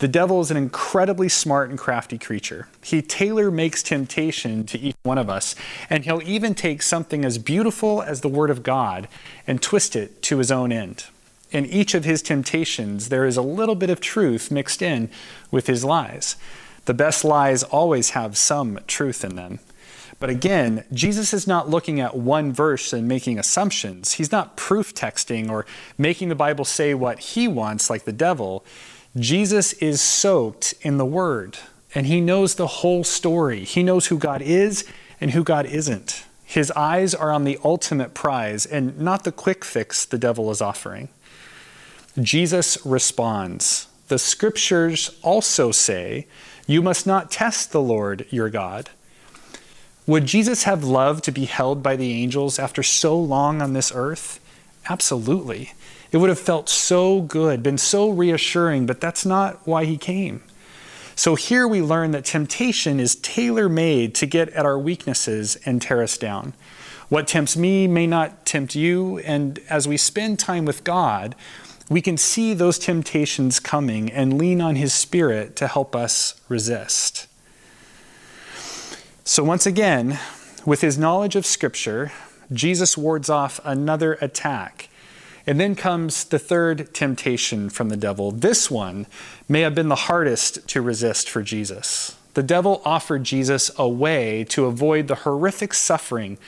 The 0.00 0.08
devil 0.08 0.42
is 0.42 0.50
an 0.50 0.58
incredibly 0.58 1.30
smart 1.30 1.70
and 1.70 1.78
crafty 1.78 2.18
creature. 2.18 2.68
He 2.82 3.00
tailor 3.00 3.50
makes 3.50 3.82
temptation 3.82 4.66
to 4.66 4.78
each 4.78 4.96
one 5.04 5.16
of 5.16 5.30
us, 5.30 5.54
and 5.88 6.04
he'll 6.04 6.22
even 6.22 6.54
take 6.54 6.82
something 6.82 7.24
as 7.24 7.38
beautiful 7.38 8.02
as 8.02 8.20
the 8.20 8.28
Word 8.28 8.50
of 8.50 8.62
God 8.62 9.08
and 9.46 9.62
twist 9.62 9.96
it 9.96 10.20
to 10.24 10.36
his 10.36 10.52
own 10.52 10.70
end. 10.70 11.06
In 11.50 11.66
each 11.66 11.94
of 11.94 12.04
his 12.04 12.22
temptations, 12.22 13.08
there 13.08 13.26
is 13.26 13.36
a 13.36 13.42
little 13.42 13.74
bit 13.74 13.90
of 13.90 14.00
truth 14.00 14.50
mixed 14.50 14.82
in 14.82 15.10
with 15.50 15.66
his 15.66 15.84
lies. 15.84 16.36
The 16.84 16.94
best 16.94 17.24
lies 17.24 17.62
always 17.62 18.10
have 18.10 18.38
some 18.38 18.78
truth 18.86 19.24
in 19.24 19.36
them. 19.36 19.58
But 20.20 20.30
again, 20.30 20.84
Jesus 20.92 21.32
is 21.32 21.46
not 21.46 21.68
looking 21.68 21.98
at 21.98 22.16
one 22.16 22.52
verse 22.52 22.92
and 22.92 23.08
making 23.08 23.38
assumptions. 23.38 24.12
He's 24.14 24.30
not 24.30 24.56
proof 24.56 24.94
texting 24.94 25.50
or 25.50 25.66
making 25.96 26.28
the 26.28 26.34
Bible 26.34 26.64
say 26.64 26.92
what 26.94 27.18
he 27.20 27.48
wants, 27.48 27.88
like 27.88 28.04
the 28.04 28.12
devil. 28.12 28.64
Jesus 29.16 29.72
is 29.74 30.00
soaked 30.00 30.74
in 30.82 30.98
the 30.98 31.06
Word, 31.06 31.58
and 31.94 32.06
he 32.06 32.20
knows 32.20 32.54
the 32.54 32.66
whole 32.66 33.02
story. 33.02 33.64
He 33.64 33.82
knows 33.82 34.06
who 34.06 34.18
God 34.18 34.42
is 34.42 34.84
and 35.20 35.30
who 35.30 35.42
God 35.42 35.66
isn't. 35.66 36.24
His 36.44 36.70
eyes 36.72 37.14
are 37.14 37.32
on 37.32 37.44
the 37.44 37.58
ultimate 37.64 38.12
prize 38.12 38.66
and 38.66 38.98
not 38.98 39.24
the 39.24 39.32
quick 39.32 39.64
fix 39.64 40.04
the 40.04 40.18
devil 40.18 40.50
is 40.50 40.60
offering. 40.60 41.08
Jesus 42.18 42.78
responds 42.84 43.86
The 44.08 44.18
scriptures 44.18 45.18
also 45.22 45.70
say, 45.70 46.26
You 46.66 46.82
must 46.82 47.06
not 47.06 47.30
test 47.30 47.72
the 47.72 47.80
Lord 47.80 48.26
your 48.30 48.50
God. 48.50 48.90
Would 50.06 50.26
Jesus 50.26 50.64
have 50.64 50.82
loved 50.82 51.22
to 51.24 51.32
be 51.32 51.44
held 51.44 51.82
by 51.82 51.94
the 51.94 52.12
angels 52.12 52.58
after 52.58 52.82
so 52.82 53.18
long 53.18 53.62
on 53.62 53.74
this 53.74 53.92
earth? 53.94 54.40
Absolutely. 54.88 55.72
It 56.10 56.16
would 56.16 56.30
have 56.30 56.40
felt 56.40 56.68
so 56.68 57.20
good, 57.20 57.62
been 57.62 57.78
so 57.78 58.10
reassuring, 58.10 58.86
but 58.86 59.00
that's 59.00 59.24
not 59.24 59.64
why 59.66 59.84
he 59.84 59.96
came. 59.96 60.42
So 61.14 61.34
here 61.34 61.68
we 61.68 61.82
learn 61.82 62.10
that 62.12 62.24
temptation 62.24 62.98
is 62.98 63.14
tailor 63.14 63.68
made 63.68 64.14
to 64.16 64.26
get 64.26 64.48
at 64.50 64.66
our 64.66 64.78
weaknesses 64.78 65.56
and 65.64 65.80
tear 65.80 66.02
us 66.02 66.18
down. 66.18 66.54
What 67.08 67.28
tempts 67.28 67.56
me 67.56 67.86
may 67.86 68.06
not 68.06 68.46
tempt 68.46 68.74
you, 68.74 69.18
and 69.18 69.58
as 69.68 69.86
we 69.86 69.96
spend 69.96 70.38
time 70.38 70.64
with 70.64 70.82
God, 70.82 71.34
we 71.90 72.00
can 72.00 72.16
see 72.16 72.54
those 72.54 72.78
temptations 72.78 73.60
coming 73.60 74.10
and 74.10 74.38
lean 74.38 74.62
on 74.62 74.76
His 74.76 74.94
Spirit 74.94 75.56
to 75.56 75.66
help 75.66 75.94
us 75.94 76.40
resist. 76.48 77.26
So, 79.24 79.44
once 79.44 79.66
again, 79.66 80.18
with 80.64 80.80
his 80.80 80.98
knowledge 80.98 81.36
of 81.36 81.46
Scripture, 81.46 82.12
Jesus 82.52 82.96
wards 82.96 83.28
off 83.28 83.60
another 83.64 84.14
attack 84.20 84.88
and 85.46 85.58
then 85.58 85.74
comes 85.74 86.24
the 86.24 86.38
third 86.38 86.92
temptation 86.94 87.70
from 87.70 87.88
the 87.88 87.96
devil. 87.96 88.30
This 88.30 88.70
one 88.70 89.06
may 89.48 89.62
have 89.62 89.74
been 89.74 89.88
the 89.88 89.94
hardest 89.94 90.68
to 90.68 90.82
resist 90.82 91.28
for 91.28 91.42
Jesus. 91.42 92.16
The 92.34 92.42
devil 92.42 92.82
offered 92.84 93.24
Jesus 93.24 93.70
a 93.78 93.88
way 93.88 94.44
to 94.44 94.66
avoid 94.66 95.08
the 95.08 95.16
horrific 95.16 95.74
suffering 95.74 96.38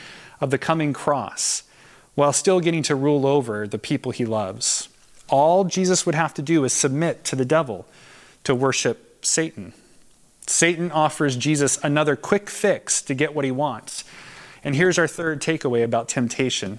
of 0.41 0.51
the 0.51 0.59
coming 0.59 0.93
cross 0.93 1.63
while 2.15 2.33
still 2.33 2.61
getting 2.61 2.83
to 2.85 2.95
rule 2.95 3.27
over 3.27 3.67
the 3.67 3.79
people 3.79 4.13
he 4.13 4.27
loves. 4.27 4.89
All 5.33 5.65
Jesus 5.65 6.07
would 6.07 6.15
have 6.15 6.35
to 6.35 6.43
do 6.43 6.63
is 6.65 6.73
submit 6.73 7.25
to 7.25 7.37
the 7.37 7.45
devil 7.45 7.87
to 8.45 8.55
worship 8.55 9.25
Satan. 9.25 9.73
Satan 10.47 10.93
offers 10.93 11.37
Jesus 11.37 11.79
another 11.83 12.15
quick 12.15 12.51
fix 12.51 13.01
to 13.03 13.15
get 13.15 13.35
what 13.35 13.45
he 13.45 13.51
wants. 13.51 14.05
And 14.63 14.77
here's 14.77 14.99
our 14.99 15.09
third 15.09 15.41
takeaway 15.41 15.83
about 15.83 16.09
temptation 16.09 16.79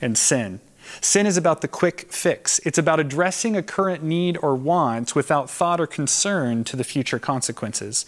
and 0.00 0.16
sin 0.16 0.60
Sin 1.00 1.26
is 1.26 1.36
about 1.36 1.60
the 1.60 1.68
quick 1.68 2.12
fix. 2.12 2.58
It's 2.60 2.78
about 2.78 3.00
addressing 3.00 3.56
a 3.56 3.62
current 3.62 4.02
need 4.02 4.38
or 4.42 4.54
want 4.54 5.14
without 5.14 5.50
thought 5.50 5.80
or 5.80 5.86
concern 5.86 6.64
to 6.64 6.76
the 6.76 6.84
future 6.84 7.18
consequences. 7.18 8.06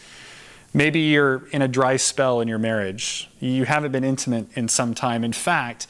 Maybe 0.75 1.00
you're 1.00 1.49
in 1.50 1.62
a 1.62 1.69
dry 1.69 1.97
spell 1.97 2.40
in 2.40 2.49
your 2.49 2.59
marriage. 2.59 3.31
You 3.40 3.64
haven't 3.64 3.93
been 3.93 4.05
intimate 4.05 4.57
in 4.57 4.69
some 4.69 4.95
time. 4.95 5.25
In 5.25 5.33
fact, 5.33 5.87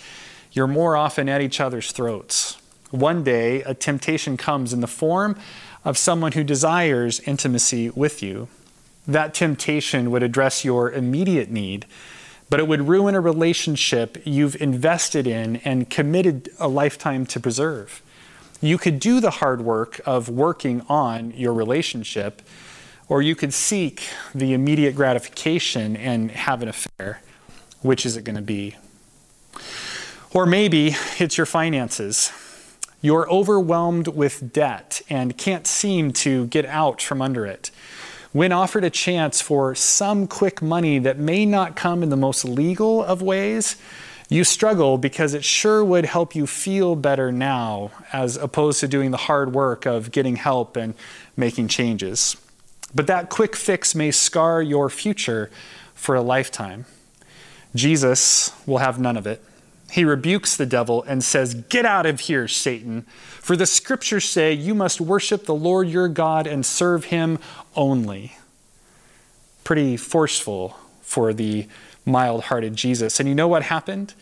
you're 0.52 0.66
more 0.66 0.96
often 0.96 1.28
at 1.28 1.40
each 1.40 1.60
other's 1.60 1.92
throats. 1.92 2.56
One 2.90 3.22
day, 3.22 3.62
a 3.62 3.74
temptation 3.74 4.36
comes 4.36 4.72
in 4.72 4.80
the 4.80 4.86
form 4.86 5.36
of 5.84 5.98
someone 5.98 6.32
who 6.32 6.44
desires 6.44 7.20
intimacy 7.20 7.90
with 7.90 8.22
you. 8.22 8.48
That 9.06 9.34
temptation 9.34 10.10
would 10.10 10.22
address 10.22 10.64
your 10.64 10.90
immediate 10.90 11.50
need 11.50 11.86
but 12.50 12.60
it 12.60 12.68
would 12.68 12.88
ruin 12.88 13.14
a 13.14 13.20
relationship 13.20 14.18
you've 14.24 14.60
invested 14.60 15.26
in 15.26 15.56
and 15.56 15.90
committed 15.90 16.48
a 16.58 16.68
lifetime 16.68 17.26
to 17.26 17.40
preserve. 17.40 18.02
You 18.60 18.78
could 18.78 18.98
do 18.98 19.20
the 19.20 19.30
hard 19.30 19.60
work 19.60 20.00
of 20.06 20.28
working 20.28 20.82
on 20.88 21.32
your 21.32 21.52
relationship, 21.52 22.42
or 23.08 23.22
you 23.22 23.34
could 23.36 23.54
seek 23.54 24.08
the 24.34 24.52
immediate 24.52 24.96
gratification 24.96 25.96
and 25.96 26.30
have 26.30 26.62
an 26.62 26.68
affair. 26.68 27.20
Which 27.82 28.04
is 28.04 28.16
it 28.16 28.24
going 28.24 28.36
to 28.36 28.42
be? 28.42 28.76
Or 30.32 30.46
maybe 30.46 30.96
it's 31.18 31.36
your 31.36 31.46
finances. 31.46 32.32
You're 33.00 33.30
overwhelmed 33.30 34.08
with 34.08 34.52
debt 34.52 35.02
and 35.08 35.38
can't 35.38 35.66
seem 35.66 36.12
to 36.14 36.46
get 36.46 36.66
out 36.66 37.00
from 37.00 37.22
under 37.22 37.46
it. 37.46 37.70
When 38.32 38.52
offered 38.52 38.84
a 38.84 38.90
chance 38.90 39.40
for 39.40 39.74
some 39.74 40.26
quick 40.26 40.60
money 40.60 40.98
that 40.98 41.18
may 41.18 41.46
not 41.46 41.76
come 41.76 42.02
in 42.02 42.10
the 42.10 42.16
most 42.16 42.44
legal 42.44 43.02
of 43.02 43.22
ways, 43.22 43.76
you 44.28 44.44
struggle 44.44 44.98
because 44.98 45.32
it 45.32 45.44
sure 45.44 45.82
would 45.82 46.04
help 46.04 46.34
you 46.34 46.46
feel 46.46 46.96
better 46.96 47.32
now 47.32 47.90
as 48.12 48.36
opposed 48.36 48.80
to 48.80 48.88
doing 48.88 49.10
the 49.10 49.16
hard 49.16 49.54
work 49.54 49.86
of 49.86 50.10
getting 50.10 50.36
help 50.36 50.76
and 50.76 50.94
making 51.36 51.68
changes. 51.68 52.36
But 52.94 53.06
that 53.06 53.30
quick 53.30 53.56
fix 53.56 53.94
may 53.94 54.10
scar 54.10 54.60
your 54.60 54.90
future 54.90 55.50
for 55.94 56.14
a 56.14 56.20
lifetime. 56.20 56.84
Jesus 57.74 58.52
will 58.66 58.78
have 58.78 58.98
none 58.98 59.16
of 59.16 59.26
it. 59.26 59.42
He 59.90 60.04
rebukes 60.04 60.56
the 60.56 60.66
devil 60.66 61.02
and 61.04 61.24
says, 61.24 61.54
Get 61.54 61.86
out 61.86 62.06
of 62.06 62.20
here, 62.20 62.46
Satan. 62.46 63.02
For 63.40 63.56
the 63.56 63.66
scriptures 63.66 64.28
say, 64.28 64.52
You 64.52 64.74
must 64.74 65.00
worship 65.00 65.46
the 65.46 65.54
Lord 65.54 65.88
your 65.88 66.08
God 66.08 66.46
and 66.46 66.64
serve 66.64 67.06
him 67.06 67.38
only. 67.74 68.36
Pretty 69.64 69.96
forceful 69.96 70.78
for 71.00 71.32
the 71.32 71.66
mild 72.04 72.44
hearted 72.44 72.76
Jesus. 72.76 73.18
And 73.18 73.28
you 73.28 73.34
know 73.34 73.48
what 73.48 73.64
happened? 73.64 74.14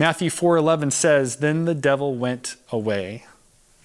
Matthew 0.00 0.30
4:11 0.30 0.90
says, 0.90 1.36
"Then 1.36 1.66
the 1.66 1.74
devil 1.74 2.14
went 2.14 2.56
away." 2.72 3.26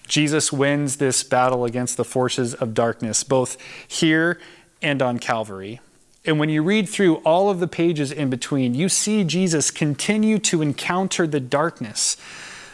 Jesus 0.08 0.50
wins 0.50 0.96
this 0.96 1.22
battle 1.22 1.64
against 1.66 1.98
the 1.98 2.04
forces 2.04 2.54
of 2.54 2.72
darkness, 2.72 3.22
both 3.22 3.58
here 3.86 4.38
and 4.80 5.02
on 5.02 5.18
Calvary. 5.18 5.80
And 6.26 6.40
when 6.40 6.48
you 6.48 6.62
read 6.62 6.88
through 6.88 7.16
all 7.16 7.48
of 7.50 7.60
the 7.60 7.68
pages 7.68 8.10
in 8.10 8.30
between, 8.30 8.74
you 8.74 8.88
see 8.88 9.22
Jesus 9.22 9.70
continue 9.70 10.38
to 10.40 10.60
encounter 10.60 11.26
the 11.26 11.38
darkness. 11.38 12.16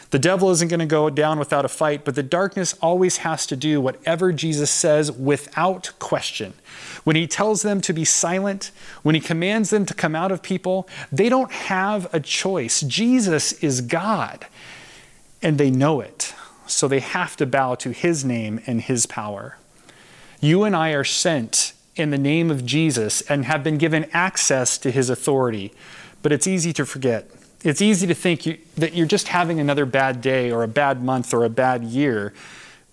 The 0.09 0.19
devil 0.19 0.51
isn't 0.51 0.67
going 0.67 0.79
to 0.79 0.85
go 0.85 1.09
down 1.09 1.39
without 1.39 1.65
a 1.65 1.67
fight, 1.69 2.03
but 2.05 2.15
the 2.15 2.23
darkness 2.23 2.75
always 2.81 3.17
has 3.17 3.45
to 3.47 3.55
do 3.55 3.79
whatever 3.81 4.31
Jesus 4.31 4.69
says 4.69 5.11
without 5.11 5.91
question. 5.99 6.53
When 7.03 7.15
he 7.15 7.27
tells 7.27 7.61
them 7.61 7.81
to 7.81 7.93
be 7.93 8.05
silent, 8.05 8.71
when 9.01 9.15
he 9.15 9.21
commands 9.21 9.69
them 9.69 9.85
to 9.85 9.93
come 9.93 10.15
out 10.15 10.31
of 10.31 10.43
people, 10.43 10.87
they 11.11 11.29
don't 11.29 11.51
have 11.51 12.13
a 12.13 12.19
choice. 12.19 12.81
Jesus 12.81 13.53
is 13.53 13.81
God, 13.81 14.45
and 15.41 15.57
they 15.57 15.71
know 15.71 15.99
it. 15.99 16.33
So 16.67 16.87
they 16.87 16.99
have 16.99 17.35
to 17.37 17.45
bow 17.45 17.75
to 17.75 17.91
his 17.91 18.23
name 18.23 18.61
and 18.65 18.81
his 18.81 19.05
power. 19.05 19.57
You 20.39 20.63
and 20.63 20.75
I 20.75 20.91
are 20.91 21.03
sent 21.03 21.73
in 21.95 22.09
the 22.09 22.17
name 22.17 22.49
of 22.49 22.65
Jesus 22.65 23.21
and 23.21 23.45
have 23.45 23.63
been 23.63 23.77
given 23.77 24.09
access 24.13 24.77
to 24.79 24.91
his 24.91 25.09
authority. 25.09 25.71
But 26.21 26.31
it's 26.31 26.47
easy 26.47 26.73
to 26.73 26.85
forget. 26.85 27.29
It's 27.63 27.81
easy 27.81 28.07
to 28.07 28.13
think 28.13 28.45
you, 28.45 28.57
that 28.75 28.93
you're 28.93 29.07
just 29.07 29.29
having 29.29 29.59
another 29.59 29.85
bad 29.85 30.21
day 30.21 30.51
or 30.51 30.63
a 30.63 30.67
bad 30.67 31.03
month 31.03 31.33
or 31.33 31.45
a 31.45 31.49
bad 31.49 31.83
year 31.83 32.33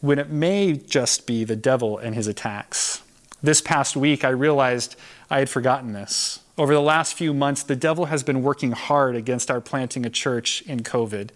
when 0.01 0.19
it 0.19 0.31
may 0.31 0.75
just 0.75 1.27
be 1.27 1.45
the 1.45 1.57
devil 1.57 1.99
and 1.99 2.15
his 2.15 2.27
attacks. 2.27 3.03
This 3.43 3.61
past 3.61 3.97
week, 3.97 4.25
I 4.25 4.29
realized 4.29 4.97
I 5.31 5.39
had 5.39 5.51
forgotten 5.51 5.93
this. 5.93 6.41
Over 6.59 6.75
the 6.75 6.81
last 6.81 7.15
few 7.15 7.33
months, 7.33 7.63
the 7.63 7.77
devil 7.77 8.07
has 8.07 8.23
been 8.23 8.43
working 8.43 8.73
hard 8.73 9.17
against 9.17 9.51
our 9.51 9.61
planting 9.61 10.05
a 10.05 10.11
church 10.11 10.63
in 10.63 10.81
COVID. 10.81 11.31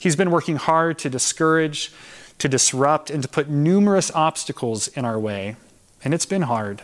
He's 0.00 0.16
been 0.16 0.30
working 0.30 0.56
hard 0.56 0.98
to 0.98 1.08
discourage, 1.08 1.92
to 2.38 2.48
disrupt, 2.48 3.10
and 3.10 3.22
to 3.22 3.28
put 3.28 3.48
numerous 3.48 4.10
obstacles 4.10 4.88
in 4.88 5.04
our 5.04 5.18
way. 5.18 5.56
And 6.02 6.12
it's 6.12 6.26
been 6.26 6.42
hard. 6.42 6.82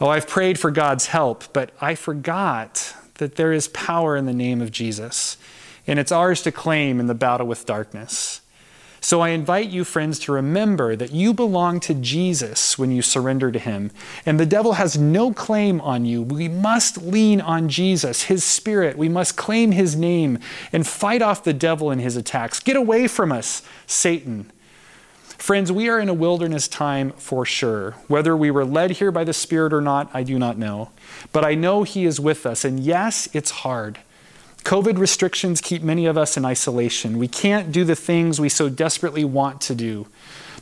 Oh, 0.00 0.08
I've 0.08 0.28
prayed 0.28 0.58
for 0.60 0.70
God's 0.70 1.06
help, 1.06 1.52
but 1.52 1.72
I 1.80 1.96
forgot 1.96 2.94
that 3.14 3.34
there 3.34 3.52
is 3.52 3.66
power 3.68 4.16
in 4.16 4.26
the 4.26 4.32
name 4.32 4.62
of 4.62 4.70
Jesus, 4.70 5.36
and 5.86 5.98
it's 5.98 6.12
ours 6.12 6.42
to 6.42 6.52
claim 6.52 7.00
in 7.00 7.08
the 7.08 7.14
battle 7.14 7.46
with 7.46 7.66
darkness. 7.66 8.40
So 9.00 9.20
I 9.20 9.30
invite 9.30 9.70
you, 9.70 9.84
friends, 9.84 10.18
to 10.20 10.32
remember 10.32 10.96
that 10.96 11.12
you 11.12 11.32
belong 11.32 11.80
to 11.80 11.94
Jesus 11.94 12.78
when 12.78 12.90
you 12.90 13.02
surrender 13.02 13.50
to 13.50 13.58
Him, 13.58 13.90
and 14.26 14.38
the 14.38 14.46
devil 14.46 14.74
has 14.74 14.98
no 14.98 15.32
claim 15.32 15.80
on 15.80 16.04
you. 16.04 16.22
We 16.22 16.48
must 16.48 16.98
lean 16.98 17.40
on 17.40 17.68
Jesus, 17.68 18.24
His 18.24 18.44
Spirit. 18.44 18.98
We 18.98 19.08
must 19.08 19.36
claim 19.36 19.72
His 19.72 19.96
name 19.96 20.38
and 20.72 20.86
fight 20.86 21.22
off 21.22 21.44
the 21.44 21.52
devil 21.52 21.90
and 21.90 22.00
his 22.00 22.16
attacks. 22.16 22.60
Get 22.60 22.76
away 22.76 23.06
from 23.06 23.32
us, 23.32 23.62
Satan. 23.86 24.50
Friends, 25.38 25.70
we 25.70 25.88
are 25.88 26.00
in 26.00 26.08
a 26.08 26.14
wilderness 26.14 26.66
time 26.68 27.12
for 27.12 27.46
sure. 27.46 27.92
Whether 28.08 28.36
we 28.36 28.50
were 28.50 28.64
led 28.64 28.90
here 28.92 29.12
by 29.12 29.24
the 29.24 29.32
Spirit 29.32 29.72
or 29.72 29.80
not, 29.80 30.10
I 30.12 30.24
do 30.24 30.38
not 30.38 30.58
know. 30.58 30.90
But 31.32 31.44
I 31.44 31.54
know 31.54 31.84
He 31.84 32.04
is 32.04 32.20
with 32.20 32.44
us. 32.44 32.64
And 32.64 32.80
yes, 32.80 33.28
it's 33.32 33.50
hard. 33.50 34.00
COVID 34.64 34.98
restrictions 34.98 35.60
keep 35.60 35.80
many 35.80 36.06
of 36.06 36.18
us 36.18 36.36
in 36.36 36.44
isolation. 36.44 37.18
We 37.18 37.28
can't 37.28 37.72
do 37.72 37.84
the 37.84 37.96
things 37.96 38.40
we 38.40 38.48
so 38.48 38.68
desperately 38.68 39.24
want 39.24 39.60
to 39.62 39.74
do, 39.74 40.08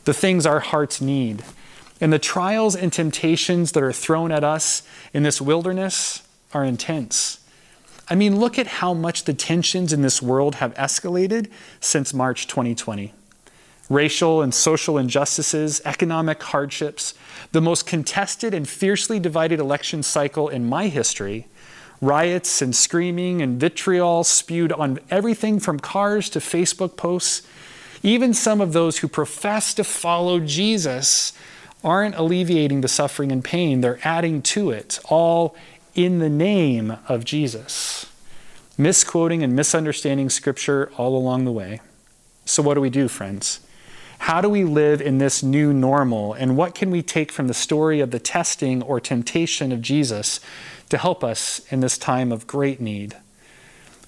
the 0.05 0.13
things 0.13 0.45
our 0.45 0.59
hearts 0.59 1.01
need. 1.01 1.43
And 1.99 2.13
the 2.13 2.19
trials 2.19 2.75
and 2.75 2.93
temptations 2.93 3.71
that 3.71 3.81
are 3.81 3.91
thrown 3.91 4.31
at 4.31 4.43
us 4.43 4.83
in 5.11 5.23
this 5.23 5.41
wilderness 5.41 6.21
are 6.53 6.63
intense. 6.63 7.39
I 8.07 8.15
mean, 8.15 8.39
look 8.39 8.57
at 8.57 8.67
how 8.67 8.93
much 8.93 9.23
the 9.23 9.33
tensions 9.33 9.91
in 9.91 10.03
this 10.03 10.21
world 10.21 10.55
have 10.55 10.73
escalated 10.75 11.49
since 11.81 12.13
March 12.13 12.47
2020. 12.47 13.13
Racial 13.89 14.41
and 14.41 14.53
social 14.53 14.97
injustices, 14.97 15.81
economic 15.85 16.41
hardships, 16.43 17.13
the 17.51 17.61
most 17.61 17.85
contested 17.85 18.53
and 18.53 18.67
fiercely 18.67 19.19
divided 19.19 19.59
election 19.59 20.03
cycle 20.03 20.49
in 20.49 20.67
my 20.67 20.87
history, 20.87 21.47
riots 22.01 22.61
and 22.61 22.75
screaming 22.75 23.41
and 23.41 23.59
vitriol 23.59 24.23
spewed 24.23 24.71
on 24.73 24.99
everything 25.09 25.59
from 25.59 25.79
cars 25.79 26.29
to 26.29 26.39
Facebook 26.39 26.97
posts. 26.97 27.47
Even 28.03 28.33
some 28.33 28.61
of 28.61 28.73
those 28.73 28.99
who 28.99 29.07
profess 29.07 29.73
to 29.73 29.83
follow 29.83 30.39
Jesus 30.39 31.33
aren't 31.83 32.15
alleviating 32.15 32.81
the 32.81 32.87
suffering 32.87 33.31
and 33.31 33.43
pain, 33.43 33.81
they're 33.81 33.99
adding 34.03 34.41
to 34.41 34.71
it, 34.71 34.99
all 35.05 35.55
in 35.95 36.19
the 36.19 36.29
name 36.29 36.97
of 37.07 37.23
Jesus. 37.23 38.05
Misquoting 38.77 39.41
and 39.41 39.55
misunderstanding 39.55 40.29
Scripture 40.29 40.91
all 40.97 41.17
along 41.17 41.45
the 41.45 41.51
way. 41.51 41.81
So, 42.45 42.61
what 42.61 42.75
do 42.75 42.81
we 42.81 42.91
do, 42.91 43.07
friends? 43.07 43.61
How 44.19 44.41
do 44.41 44.49
we 44.49 44.63
live 44.63 45.01
in 45.01 45.19
this 45.19 45.41
new 45.41 45.71
normal? 45.71 46.33
And 46.33 46.57
what 46.57 46.75
can 46.75 46.91
we 46.91 47.01
take 47.01 47.31
from 47.31 47.47
the 47.47 47.53
story 47.53 47.99
of 47.99 48.11
the 48.11 48.19
testing 48.19 48.81
or 48.81 48.99
temptation 48.99 49.71
of 49.71 49.81
Jesus 49.81 50.39
to 50.89 50.97
help 50.97 51.23
us 51.23 51.61
in 51.71 51.79
this 51.79 51.97
time 51.97 52.31
of 52.31 52.47
great 52.47 52.81
need? 52.81 53.15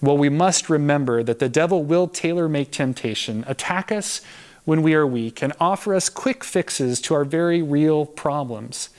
Well, 0.01 0.17
we 0.17 0.29
must 0.29 0.69
remember 0.69 1.23
that 1.23 1.39
the 1.39 1.49
devil 1.49 1.83
will 1.83 2.07
tailor 2.07 2.47
make 2.47 2.71
temptation, 2.71 3.43
attack 3.47 3.91
us 3.91 4.21
when 4.65 4.81
we 4.81 4.93
are 4.93 5.05
weak, 5.05 5.41
and 5.41 5.53
offer 5.59 5.93
us 5.93 6.09
quick 6.09 6.43
fixes 6.43 7.01
to 7.01 7.13
our 7.13 7.25
very 7.25 7.61
real 7.61 8.05
problems. 8.05 8.89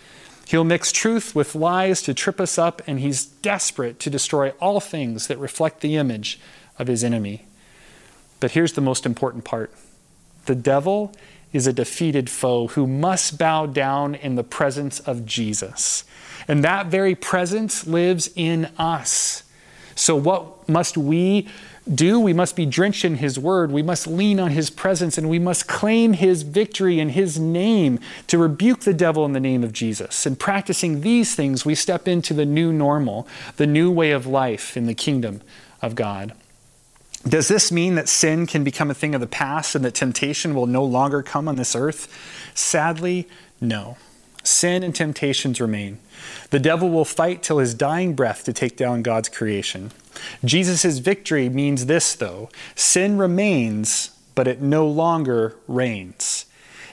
He'll 0.47 0.65
mix 0.65 0.91
truth 0.91 1.35
with 1.35 1.55
lies 1.55 2.03
to 2.03 2.13
trip 2.13 2.41
us 2.41 2.59
up, 2.59 2.83
and 2.87 3.01
he's 3.01 3.25
desperate 3.25 3.99
to 4.01 4.11
destroy 4.11 4.51
all 4.61 4.81
things 4.81 5.29
that 5.29 5.39
reflect 5.39 5.81
the 5.81 5.97
image 5.97 6.41
of 6.79 6.89
his 6.89 7.05
enemy. 7.05 7.47
But 8.41 8.53
here's 8.53 8.73
the 8.73 8.81
most 8.81 9.07
important 9.07 9.45
part 9.45 9.73
the 10.51 10.57
devil 10.57 11.13
is 11.53 11.69
a 11.69 11.73
defeated 11.73 12.29
foe 12.29 12.67
who 12.67 12.85
must 12.85 13.39
bow 13.39 13.67
down 13.67 14.17
in 14.17 14.35
the 14.35 14.43
presence 14.43 14.99
of 14.99 15.25
Jesus. 15.25 16.03
And 16.49 16.65
that 16.65 16.87
very 16.87 17.15
presence 17.15 17.87
lives 17.87 18.29
in 18.35 18.65
us. 18.77 19.45
So, 19.95 20.17
what 20.17 20.69
must 20.69 20.97
we 20.97 21.47
do? 21.95 22.19
We 22.19 22.33
must 22.33 22.57
be 22.57 22.67
drenched 22.67 23.05
in 23.05 23.19
His 23.19 23.39
Word. 23.39 23.71
We 23.71 23.83
must 23.83 24.09
lean 24.09 24.41
on 24.41 24.51
His 24.51 24.71
presence 24.71 25.17
and 25.17 25.31
we 25.31 25.39
must 25.39 25.69
claim 25.69 26.15
His 26.15 26.43
victory 26.43 26.99
in 26.99 27.11
His 27.11 27.39
name 27.39 28.01
to 28.27 28.37
rebuke 28.37 28.81
the 28.81 28.93
devil 28.93 29.25
in 29.25 29.35
the 29.35 29.39
name 29.39 29.63
of 29.63 29.73
Jesus. 29.73 30.27
And 30.27 30.37
practicing 30.37 31.03
these 31.03 31.37
things, 31.37 31.65
we 31.65 31.77
step 31.77 32.09
into 32.09 32.35
the 32.35 32.45
new 32.45 32.73
normal, 32.73 33.29
the 33.55 33.69
new 33.69 33.89
way 33.89 34.11
of 34.11 34.27
life 34.27 34.77
in 34.77 34.87
the 34.87 34.95
kingdom 34.95 35.43
of 35.81 35.95
God. 35.95 36.33
Does 37.29 37.49
this 37.49 37.71
mean 37.71 37.97
that 37.97 38.09
sin 38.09 38.47
can 38.47 38.65
become 38.65 38.91
a 38.91 38.95
thing 38.95 39.15
of 39.15 39.21
the 39.21 39.27
past 39.27 39.75
and 39.75 39.85
that 39.85 39.95
temptation 39.95 40.55
will 40.55 40.67
no 40.67 40.85
longer 40.85 41.23
come 41.23 41.49
on 41.49 41.57
this 41.57 41.77
earth? 41.77 42.09
Sadly, 42.55 43.29
no. 43.61 43.99
Sin 44.43 44.83
and 44.83 44.95
temptations 44.95 45.61
remain. 45.61 45.99
The 46.49 46.59
devil 46.59 46.89
will 46.89 47.05
fight 47.05 47.43
till 47.43 47.59
his 47.59 47.75
dying 47.75 48.15
breath 48.15 48.45
to 48.45 48.55
take 48.55 48.77
down 48.77 49.03
God's 49.03 49.29
creation. 49.29 49.93
Jesus' 50.45 50.99
victory 50.99 51.51
means 51.51 51.87
this, 51.87 52.15
though 52.15 52.49
sin 52.75 53.19
remains, 53.19 54.11
but 54.35 54.49
it 54.49 54.63
no 54.63 54.87
longer 54.87 55.57
reigns. 55.69 56.47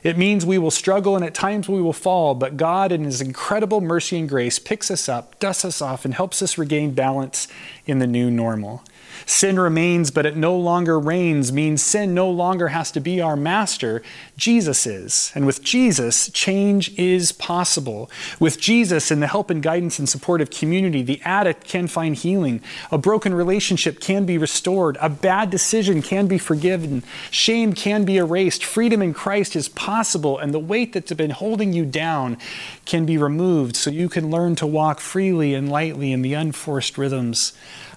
It 0.04 0.18
means 0.18 0.46
we 0.46 0.58
will 0.58 0.72
struggle 0.72 1.16
and 1.16 1.26
at 1.26 1.34
times 1.34 1.68
we 1.68 1.82
will 1.82 1.94
fall, 1.94 2.36
but 2.36 2.58
God, 2.58 2.92
in 2.92 3.06
His 3.06 3.22
incredible 3.22 3.82
mercy 3.82 4.20
and 4.20 4.30
grace, 4.30 4.60
picks 4.60 4.92
us 4.92 5.10
up, 5.10 5.40
dusts 5.40 5.66
us 5.66 5.82
off, 5.82 6.06
and 6.06 6.14
helps 6.14 6.42
us 6.42 6.58
regain 6.58 6.92
balance 6.92 7.48
in 7.86 8.00
the 8.00 8.08
new 8.08 8.30
normal. 8.30 8.84
Sin 9.30 9.60
remains, 9.60 10.10
but 10.10 10.26
it 10.26 10.38
no 10.38 10.56
longer 10.56 10.98
reigns, 10.98 11.52
means 11.52 11.84
sin 11.84 12.14
no 12.14 12.32
longer 12.32 12.70
has 12.70 12.92
to 12.92 13.02
be 13.02 13.20
our 13.20 13.36
master. 13.36 14.02
Jesus 14.38 14.88
is. 14.88 15.34
And 15.36 15.46
with 15.46 15.62
Jesus, 15.62 16.30
change 16.32 16.98
is 16.98 17.34
possible. 17.34 18.10
With 18.40 18.58
Jesus 18.58 19.12
and 19.12 19.22
the 19.22 19.28
help 19.28 19.50
and 19.50 19.62
guidance 19.62 20.00
and 20.00 20.08
support 20.08 20.40
of 20.40 20.50
community, 20.50 21.02
the 21.02 21.22
addict 21.26 21.66
can 21.66 21.88
find 21.88 22.16
healing. 22.16 22.62
A 22.90 22.98
broken 22.98 23.34
relationship 23.34 24.00
can 24.00 24.26
be 24.26 24.38
restored. 24.38 24.98
A 25.02 25.10
bad 25.10 25.50
decision 25.50 26.02
can 26.02 26.28
be 26.28 26.38
forgiven. 26.38 27.04
Shame 27.30 27.74
can 27.74 28.06
be 28.06 28.16
erased. 28.16 28.64
Freedom 28.64 29.02
in 29.02 29.14
Christ 29.14 29.58
is 29.58 29.68
possible, 29.68 30.40
and 30.40 30.54
the 30.54 30.58
weight 30.58 30.94
that's 30.94 31.12
been 31.12 31.32
holding 31.32 31.74
you 31.74 31.84
down 31.84 32.38
can 32.86 33.06
be 33.06 33.18
removed 33.18 33.76
so 33.76 33.90
you 33.90 34.08
can 34.08 34.32
learn 34.32 34.56
to 34.56 34.66
walk 34.66 35.02
freely 35.02 35.54
and 35.54 35.70
lightly 35.70 36.14
in 36.14 36.22
the 36.22 36.34
unforced 36.34 36.98
rhythms 36.98 37.52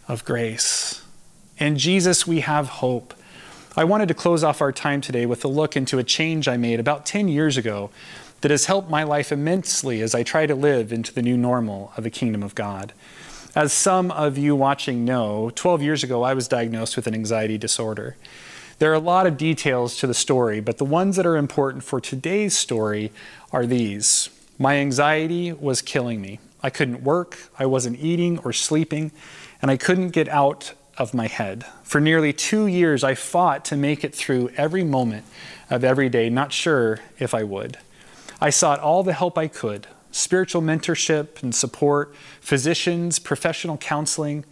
of 0.09 0.25
grace. 0.25 1.03
In 1.61 1.77
Jesus, 1.77 2.27
we 2.27 2.40
have 2.40 2.68
hope. 2.68 3.12
I 3.77 3.85
wanted 3.85 4.09
to 4.09 4.14
close 4.14 4.42
off 4.42 4.62
our 4.62 4.73
time 4.73 5.03
today 5.03 5.27
with 5.27 5.44
a 5.44 5.49
look 5.49 5.77
into 5.77 5.99
a 5.99 6.03
change 6.03 6.49
I 6.49 6.57
made 6.57 6.81
about 6.81 7.05
10 7.05 7.29
years 7.29 7.59
ago 7.59 7.90
that 8.40 8.51
has 8.51 8.64
helped 8.64 8.88
my 8.88 9.03
life 9.03 9.31
immensely 9.31 10.01
as 10.01 10.14
I 10.14 10.23
try 10.23 10.46
to 10.46 10.55
live 10.55 10.90
into 10.90 11.12
the 11.12 11.20
new 11.20 11.37
normal 11.37 11.92
of 11.99 12.05
the 12.05 12.09
kingdom 12.09 12.42
of 12.42 12.55
God. 12.55 12.94
As 13.55 13.75
some 13.75 14.11
of 14.11 14.38
you 14.38 14.57
watching 14.57 15.05
know, 15.05 15.51
12 15.55 15.83
years 15.83 16.03
ago 16.03 16.23
I 16.23 16.33
was 16.33 16.49
diagnosed 16.49 16.96
with 16.96 17.07
an 17.07 17.12
anxiety 17.12 17.59
disorder. 17.59 18.16
There 18.79 18.90
are 18.90 18.94
a 18.94 18.99
lot 18.99 19.27
of 19.27 19.37
details 19.37 19.99
to 19.99 20.07
the 20.07 20.14
story, 20.14 20.61
but 20.61 20.79
the 20.79 20.87
ones 20.87 21.16
that 21.16 21.27
are 21.27 21.37
important 21.37 21.85
for 21.85 22.01
today's 22.01 22.57
story 22.57 23.12
are 23.53 23.66
these. 23.66 24.31
My 24.59 24.77
anxiety 24.77 25.53
was 25.53 25.83
killing 25.83 26.23
me. 26.23 26.40
I 26.62 26.70
couldn't 26.70 27.05
work, 27.05 27.51
I 27.59 27.66
wasn't 27.66 28.01
eating 28.01 28.38
or 28.38 28.55
sleeping, 28.55 29.12
and 29.61 29.70
I 29.70 29.77
couldn't 29.77 30.11
get 30.11 30.27
out 30.31 30.73
of 31.01 31.15
my 31.15 31.27
head. 31.27 31.65
For 31.83 31.99
nearly 31.99 32.35
two 32.35 32.67
years, 32.67 33.03
I 33.03 33.15
fought 33.15 33.65
to 33.65 33.77
make 33.77 34.05
it 34.05 34.15
through 34.15 34.51
every 34.55 34.85
moment 34.85 35.25
of 35.71 35.83
every 35.83 36.11
day, 36.11 36.29
not 36.29 36.53
sure 36.53 37.01
if 37.19 37.33
I 37.33 37.43
would. 37.43 37.79
I 38.39 38.51
sought 38.51 38.81
all 38.81 39.03
the 39.03 39.15
help 39.15 39.37
I 39.37 39.49
could 39.49 39.89
spiritual 40.13 40.61
mentorship 40.61 41.41
and 41.41 41.55
support, 41.55 42.13
physicians, 42.41 43.21
professional 43.21 43.77
counseling. 43.77 44.45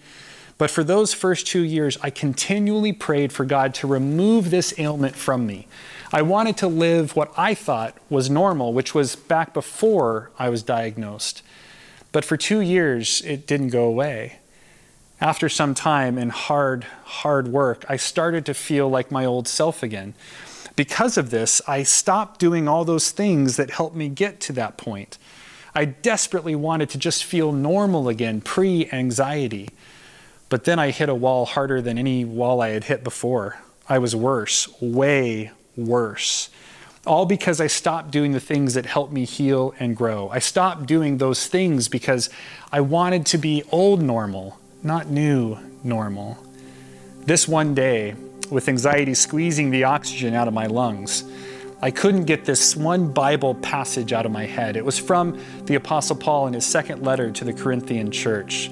But 0.57 0.71
for 0.71 0.85
those 0.85 1.13
first 1.13 1.49
two 1.49 1.63
years, 1.63 1.99
I 2.01 2.11
continually 2.11 2.93
prayed 2.93 3.33
for 3.33 3.45
God 3.45 3.75
to 3.75 3.89
remove 3.89 4.51
this 4.51 4.73
ailment 4.79 5.17
from 5.17 5.49
me. 5.49 5.67
I 6.13 6.23
wanted 6.23 6.57
to 6.59 6.69
live 6.69 7.17
what 7.17 7.33
I 7.37 7.55
thought 7.55 7.97
was 8.09 8.31
normal, 8.31 8.73
which 8.73 8.95
was 8.95 9.17
back 9.17 9.53
before 9.53 10.31
I 10.39 10.49
was 10.49 10.63
diagnosed. 10.63 11.43
But 12.13 12.25
for 12.25 12.37
two 12.37 12.61
years, 12.61 13.21
it 13.23 13.45
didn't 13.47 13.71
go 13.71 13.85
away. 13.85 14.39
After 15.21 15.49
some 15.49 15.75
time 15.75 16.17
and 16.17 16.31
hard, 16.31 16.85
hard 17.05 17.49
work, 17.49 17.85
I 17.89 17.97
started 17.97 18.47
to 18.47 18.55
feel 18.55 18.89
like 18.89 19.11
my 19.11 19.25
old 19.25 19.49
self 19.49 19.83
again. 19.83 20.15
Because 20.77 21.19
of 21.19 21.31
this, 21.31 21.61
I 21.67 21.83
stopped 21.83 22.39
doing 22.39 22.69
all 22.69 22.85
those 22.85 23.11
things 23.11 23.57
that 23.57 23.71
helped 23.71 23.97
me 23.97 24.09
get 24.09 24.39
to 24.43 24.53
that 24.53 24.77
point. 24.77 25.19
I 25.75 25.87
desperately 25.87 26.55
wanted 26.55 26.89
to 26.91 26.99
just 26.99 27.25
feel 27.25 27.51
normal 27.51 28.09
again, 28.09 28.41
pre 28.41 28.89
anxiety. 28.93 29.71
But 30.49 30.65
then 30.65 30.79
I 30.79 30.93
hit 30.93 31.09
a 31.09 31.17
wall 31.17 31.47
harder 31.47 31.83
than 31.83 31.99
any 31.99 32.25
wall 32.25 32.61
I 32.61 32.69
had 32.69 32.85
hit 32.85 33.03
before. 33.03 33.59
I 33.89 33.99
was 33.99 34.15
worse, 34.15 34.69
way 34.81 35.51
worse. 35.77 36.49
All 37.07 37.27
because 37.27 37.61
I 37.61 37.67
stopped 37.67 38.13
doing 38.13 38.33
the 38.33 38.41
things 38.41 38.75
that 38.75 38.87
helped 38.87 39.13
me 39.13 39.25
heal 39.25 39.75
and 39.81 39.97
grow. 39.97 40.29
I 40.29 40.39
stopped 40.39 40.87
doing 40.87 41.19
those 41.19 41.49
things 41.49 41.89
because 41.89 42.31
I 42.71 42.83
wanted 42.83 43.27
to 43.27 43.39
be 43.39 43.65
old 43.73 44.01
normal 44.01 44.59
not 44.83 45.09
new 45.09 45.59
normal. 45.83 46.39
This 47.21 47.49
one 47.49 47.75
day, 47.75 48.15
with 48.51 48.69
anxiety 48.69 49.15
squeezing 49.15 49.71
the 49.71 49.85
oxygen 49.85 50.35
out 50.35 50.49
of 50.49 50.55
my 50.55 50.67
lungs, 50.67 51.25
I 51.81 51.91
couldn't 51.91 52.25
get 52.25 52.45
this 52.45 52.75
one 52.75 53.13
Bible 53.13 53.55
passage 53.55 54.13
out 54.13 54.27
of 54.27 54.33
my 54.33 54.47
head. 54.47 54.77
It 54.77 54.85
was 54.85 54.99
from 54.99 55.41
the 55.65 55.77
Apostle 55.77 56.17
Paul 56.17 56.49
in 56.49 56.55
his 56.55 56.67
second 56.67 57.03
letter 57.03 57.31
to 57.31 57.45
the 57.45 57.53
Corinthian 57.53 58.11
church, 58.11 58.69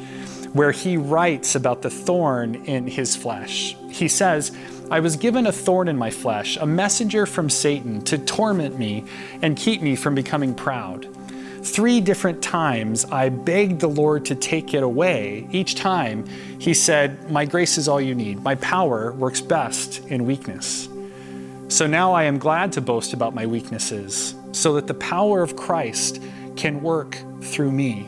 where 0.52 0.72
he 0.72 0.96
writes 0.96 1.54
about 1.54 1.82
the 1.82 1.90
thorn 1.90 2.56
in 2.64 2.86
his 2.86 3.14
flesh. 3.14 3.76
He 3.90 4.08
says, 4.08 4.56
I 4.90 5.00
was 5.00 5.16
given 5.16 5.46
a 5.46 5.52
thorn 5.52 5.88
in 5.88 5.96
my 5.96 6.10
flesh, 6.10 6.56
a 6.56 6.66
messenger 6.66 7.26
from 7.26 7.50
Satan 7.50 8.02
to 8.02 8.18
torment 8.18 8.78
me 8.78 9.04
and 9.42 9.56
keep 9.56 9.82
me 9.82 9.96
from 9.96 10.14
becoming 10.14 10.54
proud. 10.54 11.08
Three 11.66 12.00
different 12.00 12.42
times 12.42 13.04
I 13.06 13.28
begged 13.28 13.80
the 13.80 13.88
Lord 13.88 14.24
to 14.26 14.36
take 14.36 14.72
it 14.72 14.84
away. 14.84 15.48
Each 15.50 15.74
time 15.74 16.24
he 16.60 16.72
said, 16.72 17.28
My 17.28 17.44
grace 17.44 17.76
is 17.76 17.88
all 17.88 18.00
you 18.00 18.14
need. 18.14 18.40
My 18.42 18.54
power 18.54 19.12
works 19.12 19.40
best 19.40 20.06
in 20.06 20.26
weakness. 20.26 20.88
So 21.66 21.88
now 21.88 22.12
I 22.12 22.22
am 22.22 22.38
glad 22.38 22.70
to 22.72 22.80
boast 22.80 23.12
about 23.12 23.34
my 23.34 23.46
weaknesses, 23.46 24.36
so 24.52 24.74
that 24.74 24.86
the 24.86 24.94
power 24.94 25.42
of 25.42 25.56
Christ 25.56 26.22
can 26.54 26.80
work 26.82 27.18
through 27.42 27.72
me. 27.72 28.06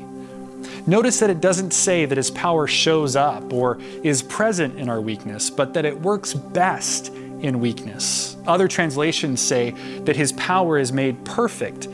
Notice 0.86 1.18
that 1.18 1.28
it 1.28 1.40
doesn't 1.40 1.72
say 1.72 2.06
that 2.06 2.16
his 2.16 2.30
power 2.30 2.68
shows 2.68 3.16
up 3.16 3.52
or 3.52 3.78
is 4.04 4.22
present 4.22 4.78
in 4.78 4.88
our 4.88 5.00
weakness, 5.00 5.50
but 5.50 5.74
that 5.74 5.84
it 5.84 6.00
works 6.00 6.32
best 6.32 7.08
in 7.08 7.58
weakness. 7.58 8.36
Other 8.46 8.68
translations 8.68 9.40
say 9.40 9.72
that 10.04 10.14
his 10.14 10.32
power 10.34 10.78
is 10.78 10.92
made 10.92 11.24
perfect 11.24 11.86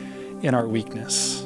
in 0.43 0.53
our 0.53 0.67
weakness. 0.67 1.44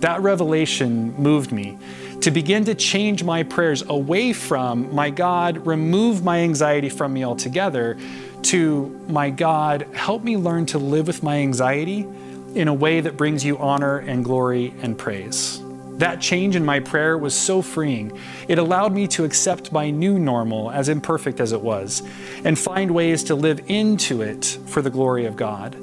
That 0.00 0.20
revelation 0.22 1.14
moved 1.20 1.52
me 1.52 1.78
to 2.20 2.30
begin 2.30 2.64
to 2.64 2.74
change 2.74 3.22
my 3.22 3.42
prayers 3.42 3.82
away 3.88 4.32
from, 4.32 4.92
my 4.94 5.10
God, 5.10 5.66
remove 5.66 6.24
my 6.24 6.38
anxiety 6.40 6.88
from 6.88 7.12
me 7.12 7.24
altogether, 7.24 7.96
to 8.42 8.88
my 9.08 9.30
God, 9.30 9.86
help 9.94 10.22
me 10.22 10.36
learn 10.36 10.66
to 10.66 10.78
live 10.78 11.06
with 11.06 11.22
my 11.22 11.38
anxiety 11.38 12.06
in 12.54 12.68
a 12.68 12.74
way 12.74 13.00
that 13.00 13.16
brings 13.16 13.44
you 13.44 13.58
honor 13.58 13.98
and 13.98 14.24
glory 14.24 14.74
and 14.82 14.98
praise. 14.98 15.62
That 15.98 16.20
change 16.20 16.54
in 16.54 16.64
my 16.64 16.78
prayer 16.78 17.18
was 17.18 17.34
so 17.34 17.60
freeing. 17.60 18.16
It 18.46 18.58
allowed 18.58 18.92
me 18.92 19.08
to 19.08 19.24
accept 19.24 19.72
my 19.72 19.90
new 19.90 20.18
normal, 20.18 20.70
as 20.70 20.88
imperfect 20.88 21.40
as 21.40 21.52
it 21.52 21.60
was, 21.60 22.02
and 22.44 22.56
find 22.56 22.92
ways 22.92 23.24
to 23.24 23.34
live 23.34 23.60
into 23.66 24.22
it 24.22 24.58
for 24.66 24.80
the 24.80 24.90
glory 24.90 25.26
of 25.26 25.34
God. 25.34 25.76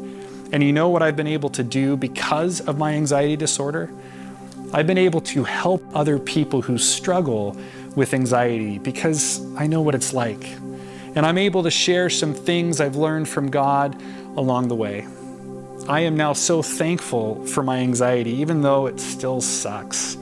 And 0.56 0.64
you 0.64 0.72
know 0.72 0.88
what 0.88 1.04
I've 1.04 1.18
been 1.18 1.28
able 1.28 1.50
to 1.50 1.64
do 1.66 1.98
because 1.98 2.62
of 2.62 2.78
my 2.78 2.94
anxiety 2.94 3.36
disorder? 3.36 3.90
I've 4.72 4.88
been 4.88 4.98
able 4.98 5.20
to 5.20 5.44
help 5.44 5.84
other 5.94 6.18
people 6.18 6.62
who 6.62 6.78
struggle 6.78 7.58
with 7.98 8.14
anxiety 8.14 8.80
because 8.80 9.46
I 9.58 9.68
know 9.68 9.82
what 9.82 9.96
it's 9.96 10.14
like. 10.14 10.46
And 11.14 11.26
I'm 11.26 11.38
able 11.38 11.64
to 11.64 11.70
share 11.70 12.10
some 12.10 12.34
things 12.34 12.80
I've 12.80 12.96
learned 12.96 13.28
from 13.28 13.52
God 13.52 14.02
along 14.38 14.70
the 14.70 14.76
way. 14.76 15.06
I 15.90 16.00
am 16.00 16.16
now 16.16 16.32
so 16.32 16.62
thankful 16.62 17.46
for 17.48 17.62
my 17.62 17.80
anxiety, 17.80 18.32
even 18.36 18.62
though 18.62 18.86
it 18.86 19.02
still 19.02 19.42
sucks. 19.42 20.16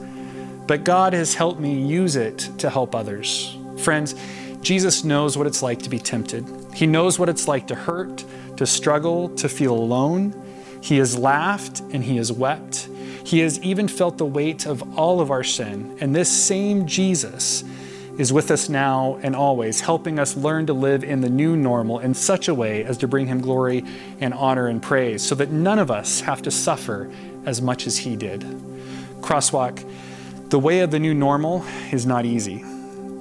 But 0.66 0.82
God 0.82 1.12
has 1.12 1.34
helped 1.34 1.60
me 1.60 1.80
use 1.80 2.16
it 2.16 2.38
to 2.58 2.70
help 2.70 2.96
others. 2.96 3.56
Friends, 3.78 4.16
Jesus 4.64 5.04
knows 5.04 5.36
what 5.36 5.46
it's 5.46 5.62
like 5.62 5.82
to 5.82 5.90
be 5.90 5.98
tempted. 5.98 6.46
He 6.72 6.86
knows 6.86 7.18
what 7.18 7.28
it's 7.28 7.46
like 7.46 7.66
to 7.66 7.74
hurt, 7.74 8.24
to 8.56 8.66
struggle, 8.66 9.28
to 9.36 9.46
feel 9.46 9.74
alone. 9.74 10.34
He 10.80 10.96
has 10.96 11.18
laughed 11.18 11.80
and 11.80 12.02
he 12.02 12.16
has 12.16 12.32
wept. 12.32 12.88
He 13.24 13.40
has 13.40 13.60
even 13.60 13.88
felt 13.88 14.16
the 14.16 14.24
weight 14.24 14.66
of 14.66 14.98
all 14.98 15.20
of 15.20 15.30
our 15.30 15.44
sin. 15.44 15.98
And 16.00 16.16
this 16.16 16.30
same 16.30 16.86
Jesus 16.86 17.62
is 18.16 18.32
with 18.32 18.50
us 18.50 18.70
now 18.70 19.18
and 19.22 19.36
always, 19.36 19.82
helping 19.82 20.18
us 20.18 20.34
learn 20.34 20.64
to 20.66 20.72
live 20.72 21.04
in 21.04 21.20
the 21.20 21.28
new 21.28 21.56
normal 21.56 21.98
in 21.98 22.14
such 22.14 22.48
a 22.48 22.54
way 22.54 22.84
as 22.84 22.96
to 22.98 23.08
bring 23.08 23.26
Him 23.26 23.42
glory 23.42 23.84
and 24.20 24.32
honor 24.32 24.68
and 24.68 24.82
praise, 24.82 25.22
so 25.22 25.34
that 25.34 25.50
none 25.50 25.78
of 25.78 25.90
us 25.90 26.20
have 26.20 26.40
to 26.40 26.50
suffer 26.50 27.10
as 27.44 27.60
much 27.60 27.86
as 27.86 27.98
He 27.98 28.16
did. 28.16 28.40
Crosswalk, 29.20 29.84
the 30.48 30.58
way 30.58 30.80
of 30.80 30.90
the 30.90 30.98
new 30.98 31.12
normal 31.12 31.64
is 31.92 32.06
not 32.06 32.24
easy, 32.24 32.64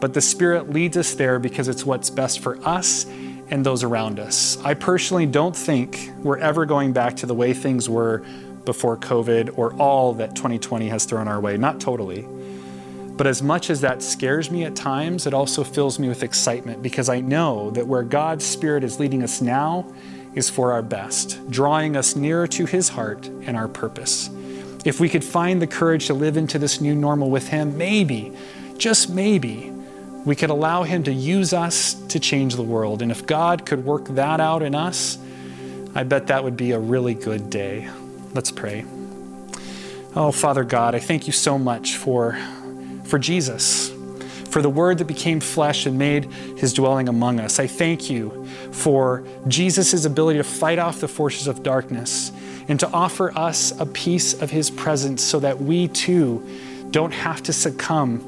but 0.03 0.13
the 0.13 0.19
Spirit 0.19 0.69
leads 0.69 0.97
us 0.97 1.13
there 1.13 1.39
because 1.39 1.69
it's 1.69 1.85
what's 1.85 2.09
best 2.09 2.41
for 2.41 2.57
us 2.67 3.05
and 3.49 3.65
those 3.65 3.83
around 3.83 4.19
us. 4.19 4.57
I 4.61 4.73
personally 4.73 5.25
don't 5.25 5.55
think 5.55 6.11
we're 6.17 6.39
ever 6.39 6.65
going 6.65 6.91
back 6.91 7.15
to 7.15 7.25
the 7.25 7.33
way 7.33 7.53
things 7.53 7.87
were 7.87 8.21
before 8.65 8.97
COVID 8.97 9.57
or 9.57 9.73
all 9.75 10.13
that 10.15 10.35
2020 10.35 10.89
has 10.89 11.05
thrown 11.05 11.29
our 11.29 11.39
way. 11.39 11.55
Not 11.55 11.79
totally. 11.79 12.27
But 13.15 13.27
as 13.27 13.41
much 13.41 13.69
as 13.69 13.79
that 13.79 14.03
scares 14.03 14.51
me 14.51 14.65
at 14.65 14.75
times, 14.75 15.25
it 15.25 15.33
also 15.33 15.63
fills 15.63 15.97
me 15.97 16.09
with 16.09 16.21
excitement 16.21 16.83
because 16.83 17.07
I 17.07 17.21
know 17.21 17.71
that 17.71 17.87
where 17.87 18.03
God's 18.03 18.43
Spirit 18.43 18.83
is 18.83 18.99
leading 18.99 19.23
us 19.23 19.39
now 19.39 19.89
is 20.35 20.49
for 20.49 20.73
our 20.73 20.81
best, 20.81 21.49
drawing 21.49 21.95
us 21.95 22.13
nearer 22.13 22.45
to 22.47 22.65
His 22.65 22.89
heart 22.89 23.27
and 23.27 23.55
our 23.55 23.69
purpose. 23.69 24.29
If 24.83 24.99
we 24.99 25.07
could 25.07 25.23
find 25.23 25.61
the 25.61 25.67
courage 25.67 26.07
to 26.07 26.13
live 26.13 26.35
into 26.35 26.59
this 26.59 26.81
new 26.81 26.93
normal 26.93 27.29
with 27.29 27.47
Him, 27.47 27.77
maybe, 27.77 28.33
just 28.77 29.09
maybe, 29.09 29.71
we 30.25 30.35
could 30.35 30.49
allow 30.49 30.83
Him 30.83 31.03
to 31.03 31.13
use 31.13 31.53
us 31.53 31.93
to 32.09 32.19
change 32.19 32.55
the 32.55 32.63
world. 32.63 33.01
And 33.01 33.11
if 33.11 33.25
God 33.25 33.65
could 33.65 33.85
work 33.85 34.05
that 34.09 34.39
out 34.39 34.63
in 34.63 34.75
us, 34.75 35.17
I 35.95 36.03
bet 36.03 36.27
that 36.27 36.43
would 36.43 36.57
be 36.57 36.71
a 36.71 36.79
really 36.79 37.13
good 37.13 37.49
day. 37.49 37.89
Let's 38.33 38.51
pray. 38.51 38.85
Oh, 40.15 40.31
Father 40.31 40.63
God, 40.63 40.95
I 40.95 40.99
thank 40.99 41.27
you 41.27 41.33
so 41.33 41.57
much 41.57 41.97
for 41.97 42.37
for 43.05 43.19
Jesus, 43.19 43.91
for 44.49 44.61
the 44.61 44.69
Word 44.69 44.97
that 44.99 45.05
became 45.05 45.39
flesh 45.39 45.85
and 45.85 45.99
made 45.99 46.25
his 46.57 46.73
dwelling 46.73 47.09
among 47.09 47.39
us. 47.39 47.59
I 47.59 47.67
thank 47.67 48.09
you 48.09 48.47
for 48.71 49.23
Jesus' 49.47 50.05
ability 50.05 50.39
to 50.39 50.43
fight 50.43 50.79
off 50.79 50.99
the 50.99 51.07
forces 51.07 51.47
of 51.47 51.63
darkness 51.63 52.31
and 52.67 52.79
to 52.79 52.89
offer 52.89 53.37
us 53.37 53.77
a 53.79 53.85
piece 53.85 54.33
of 54.41 54.49
his 54.49 54.71
presence 54.71 55.21
so 55.21 55.39
that 55.41 55.61
we 55.61 55.89
too 55.89 56.47
don't 56.91 57.11
have 57.11 57.43
to 57.43 57.53
succumb 57.53 58.25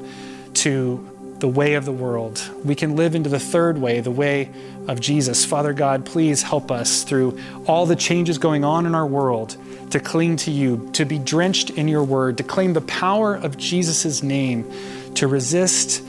to 0.54 1.15
the 1.38 1.48
way 1.48 1.74
of 1.74 1.84
the 1.84 1.92
world. 1.92 2.50
We 2.64 2.74
can 2.74 2.96
live 2.96 3.14
into 3.14 3.28
the 3.28 3.38
third 3.38 3.78
way, 3.78 4.00
the 4.00 4.10
way 4.10 4.50
of 4.88 5.00
Jesus. 5.00 5.44
Father 5.44 5.72
God, 5.72 6.06
please 6.06 6.42
help 6.42 6.70
us 6.70 7.02
through 7.02 7.38
all 7.66 7.86
the 7.86 7.96
changes 7.96 8.38
going 8.38 8.64
on 8.64 8.86
in 8.86 8.94
our 8.94 9.06
world 9.06 9.56
to 9.90 10.00
cling 10.00 10.36
to 10.36 10.50
you, 10.50 10.88
to 10.92 11.04
be 11.04 11.18
drenched 11.18 11.70
in 11.70 11.88
your 11.88 12.04
word, 12.04 12.38
to 12.38 12.42
claim 12.42 12.72
the 12.72 12.80
power 12.80 13.34
of 13.34 13.56
Jesus' 13.56 14.22
name, 14.22 14.70
to 15.14 15.28
resist 15.28 16.02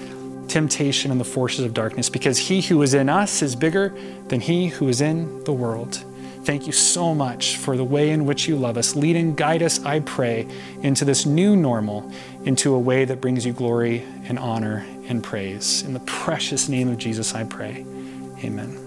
temptation 0.48 1.12
and 1.12 1.20
the 1.20 1.26
forces 1.26 1.66
of 1.66 1.74
darkness, 1.74 2.10
because 2.10 2.38
he 2.38 2.62
who 2.62 2.82
is 2.82 2.94
in 2.94 3.10
us 3.10 3.42
is 3.42 3.56
bigger 3.56 3.94
than 4.30 4.40
he 4.40 4.68
who 4.68 4.88
is 4.88 5.02
in 5.02 5.44
the 5.44 5.54
world. 5.54 6.04
Thank 6.44 6.66
you 6.66 6.72
so 6.72 7.13
much 7.13 7.58
for 7.58 7.76
the 7.76 7.84
way 7.84 8.12
in 8.12 8.26
which 8.26 8.48
you 8.48 8.56
love 8.56 8.78
us. 8.78 8.96
Lead 8.96 9.18
and 9.18 9.36
guide 9.36 9.62
us, 9.62 9.84
I 9.84 10.00
pray, 10.00 10.48
into 10.82 11.04
this 11.04 11.26
new 11.26 11.58
normal, 11.58 12.10
into 12.46 12.74
a 12.74 12.80
way 12.80 13.04
that 13.04 13.20
brings 13.20 13.46
you 13.46 13.52
glory 13.52 14.06
and 14.30 14.40
honor 14.40 14.86
and 15.08 15.24
praise. 15.24 15.84
In 15.84 15.93
the 15.93 16.00
precious 16.02 16.70
name 16.70 16.89
of 16.89 16.98
Jesus, 16.98 17.34
I 17.34 17.43
pray. 17.43 17.86
Amen. 18.43 18.87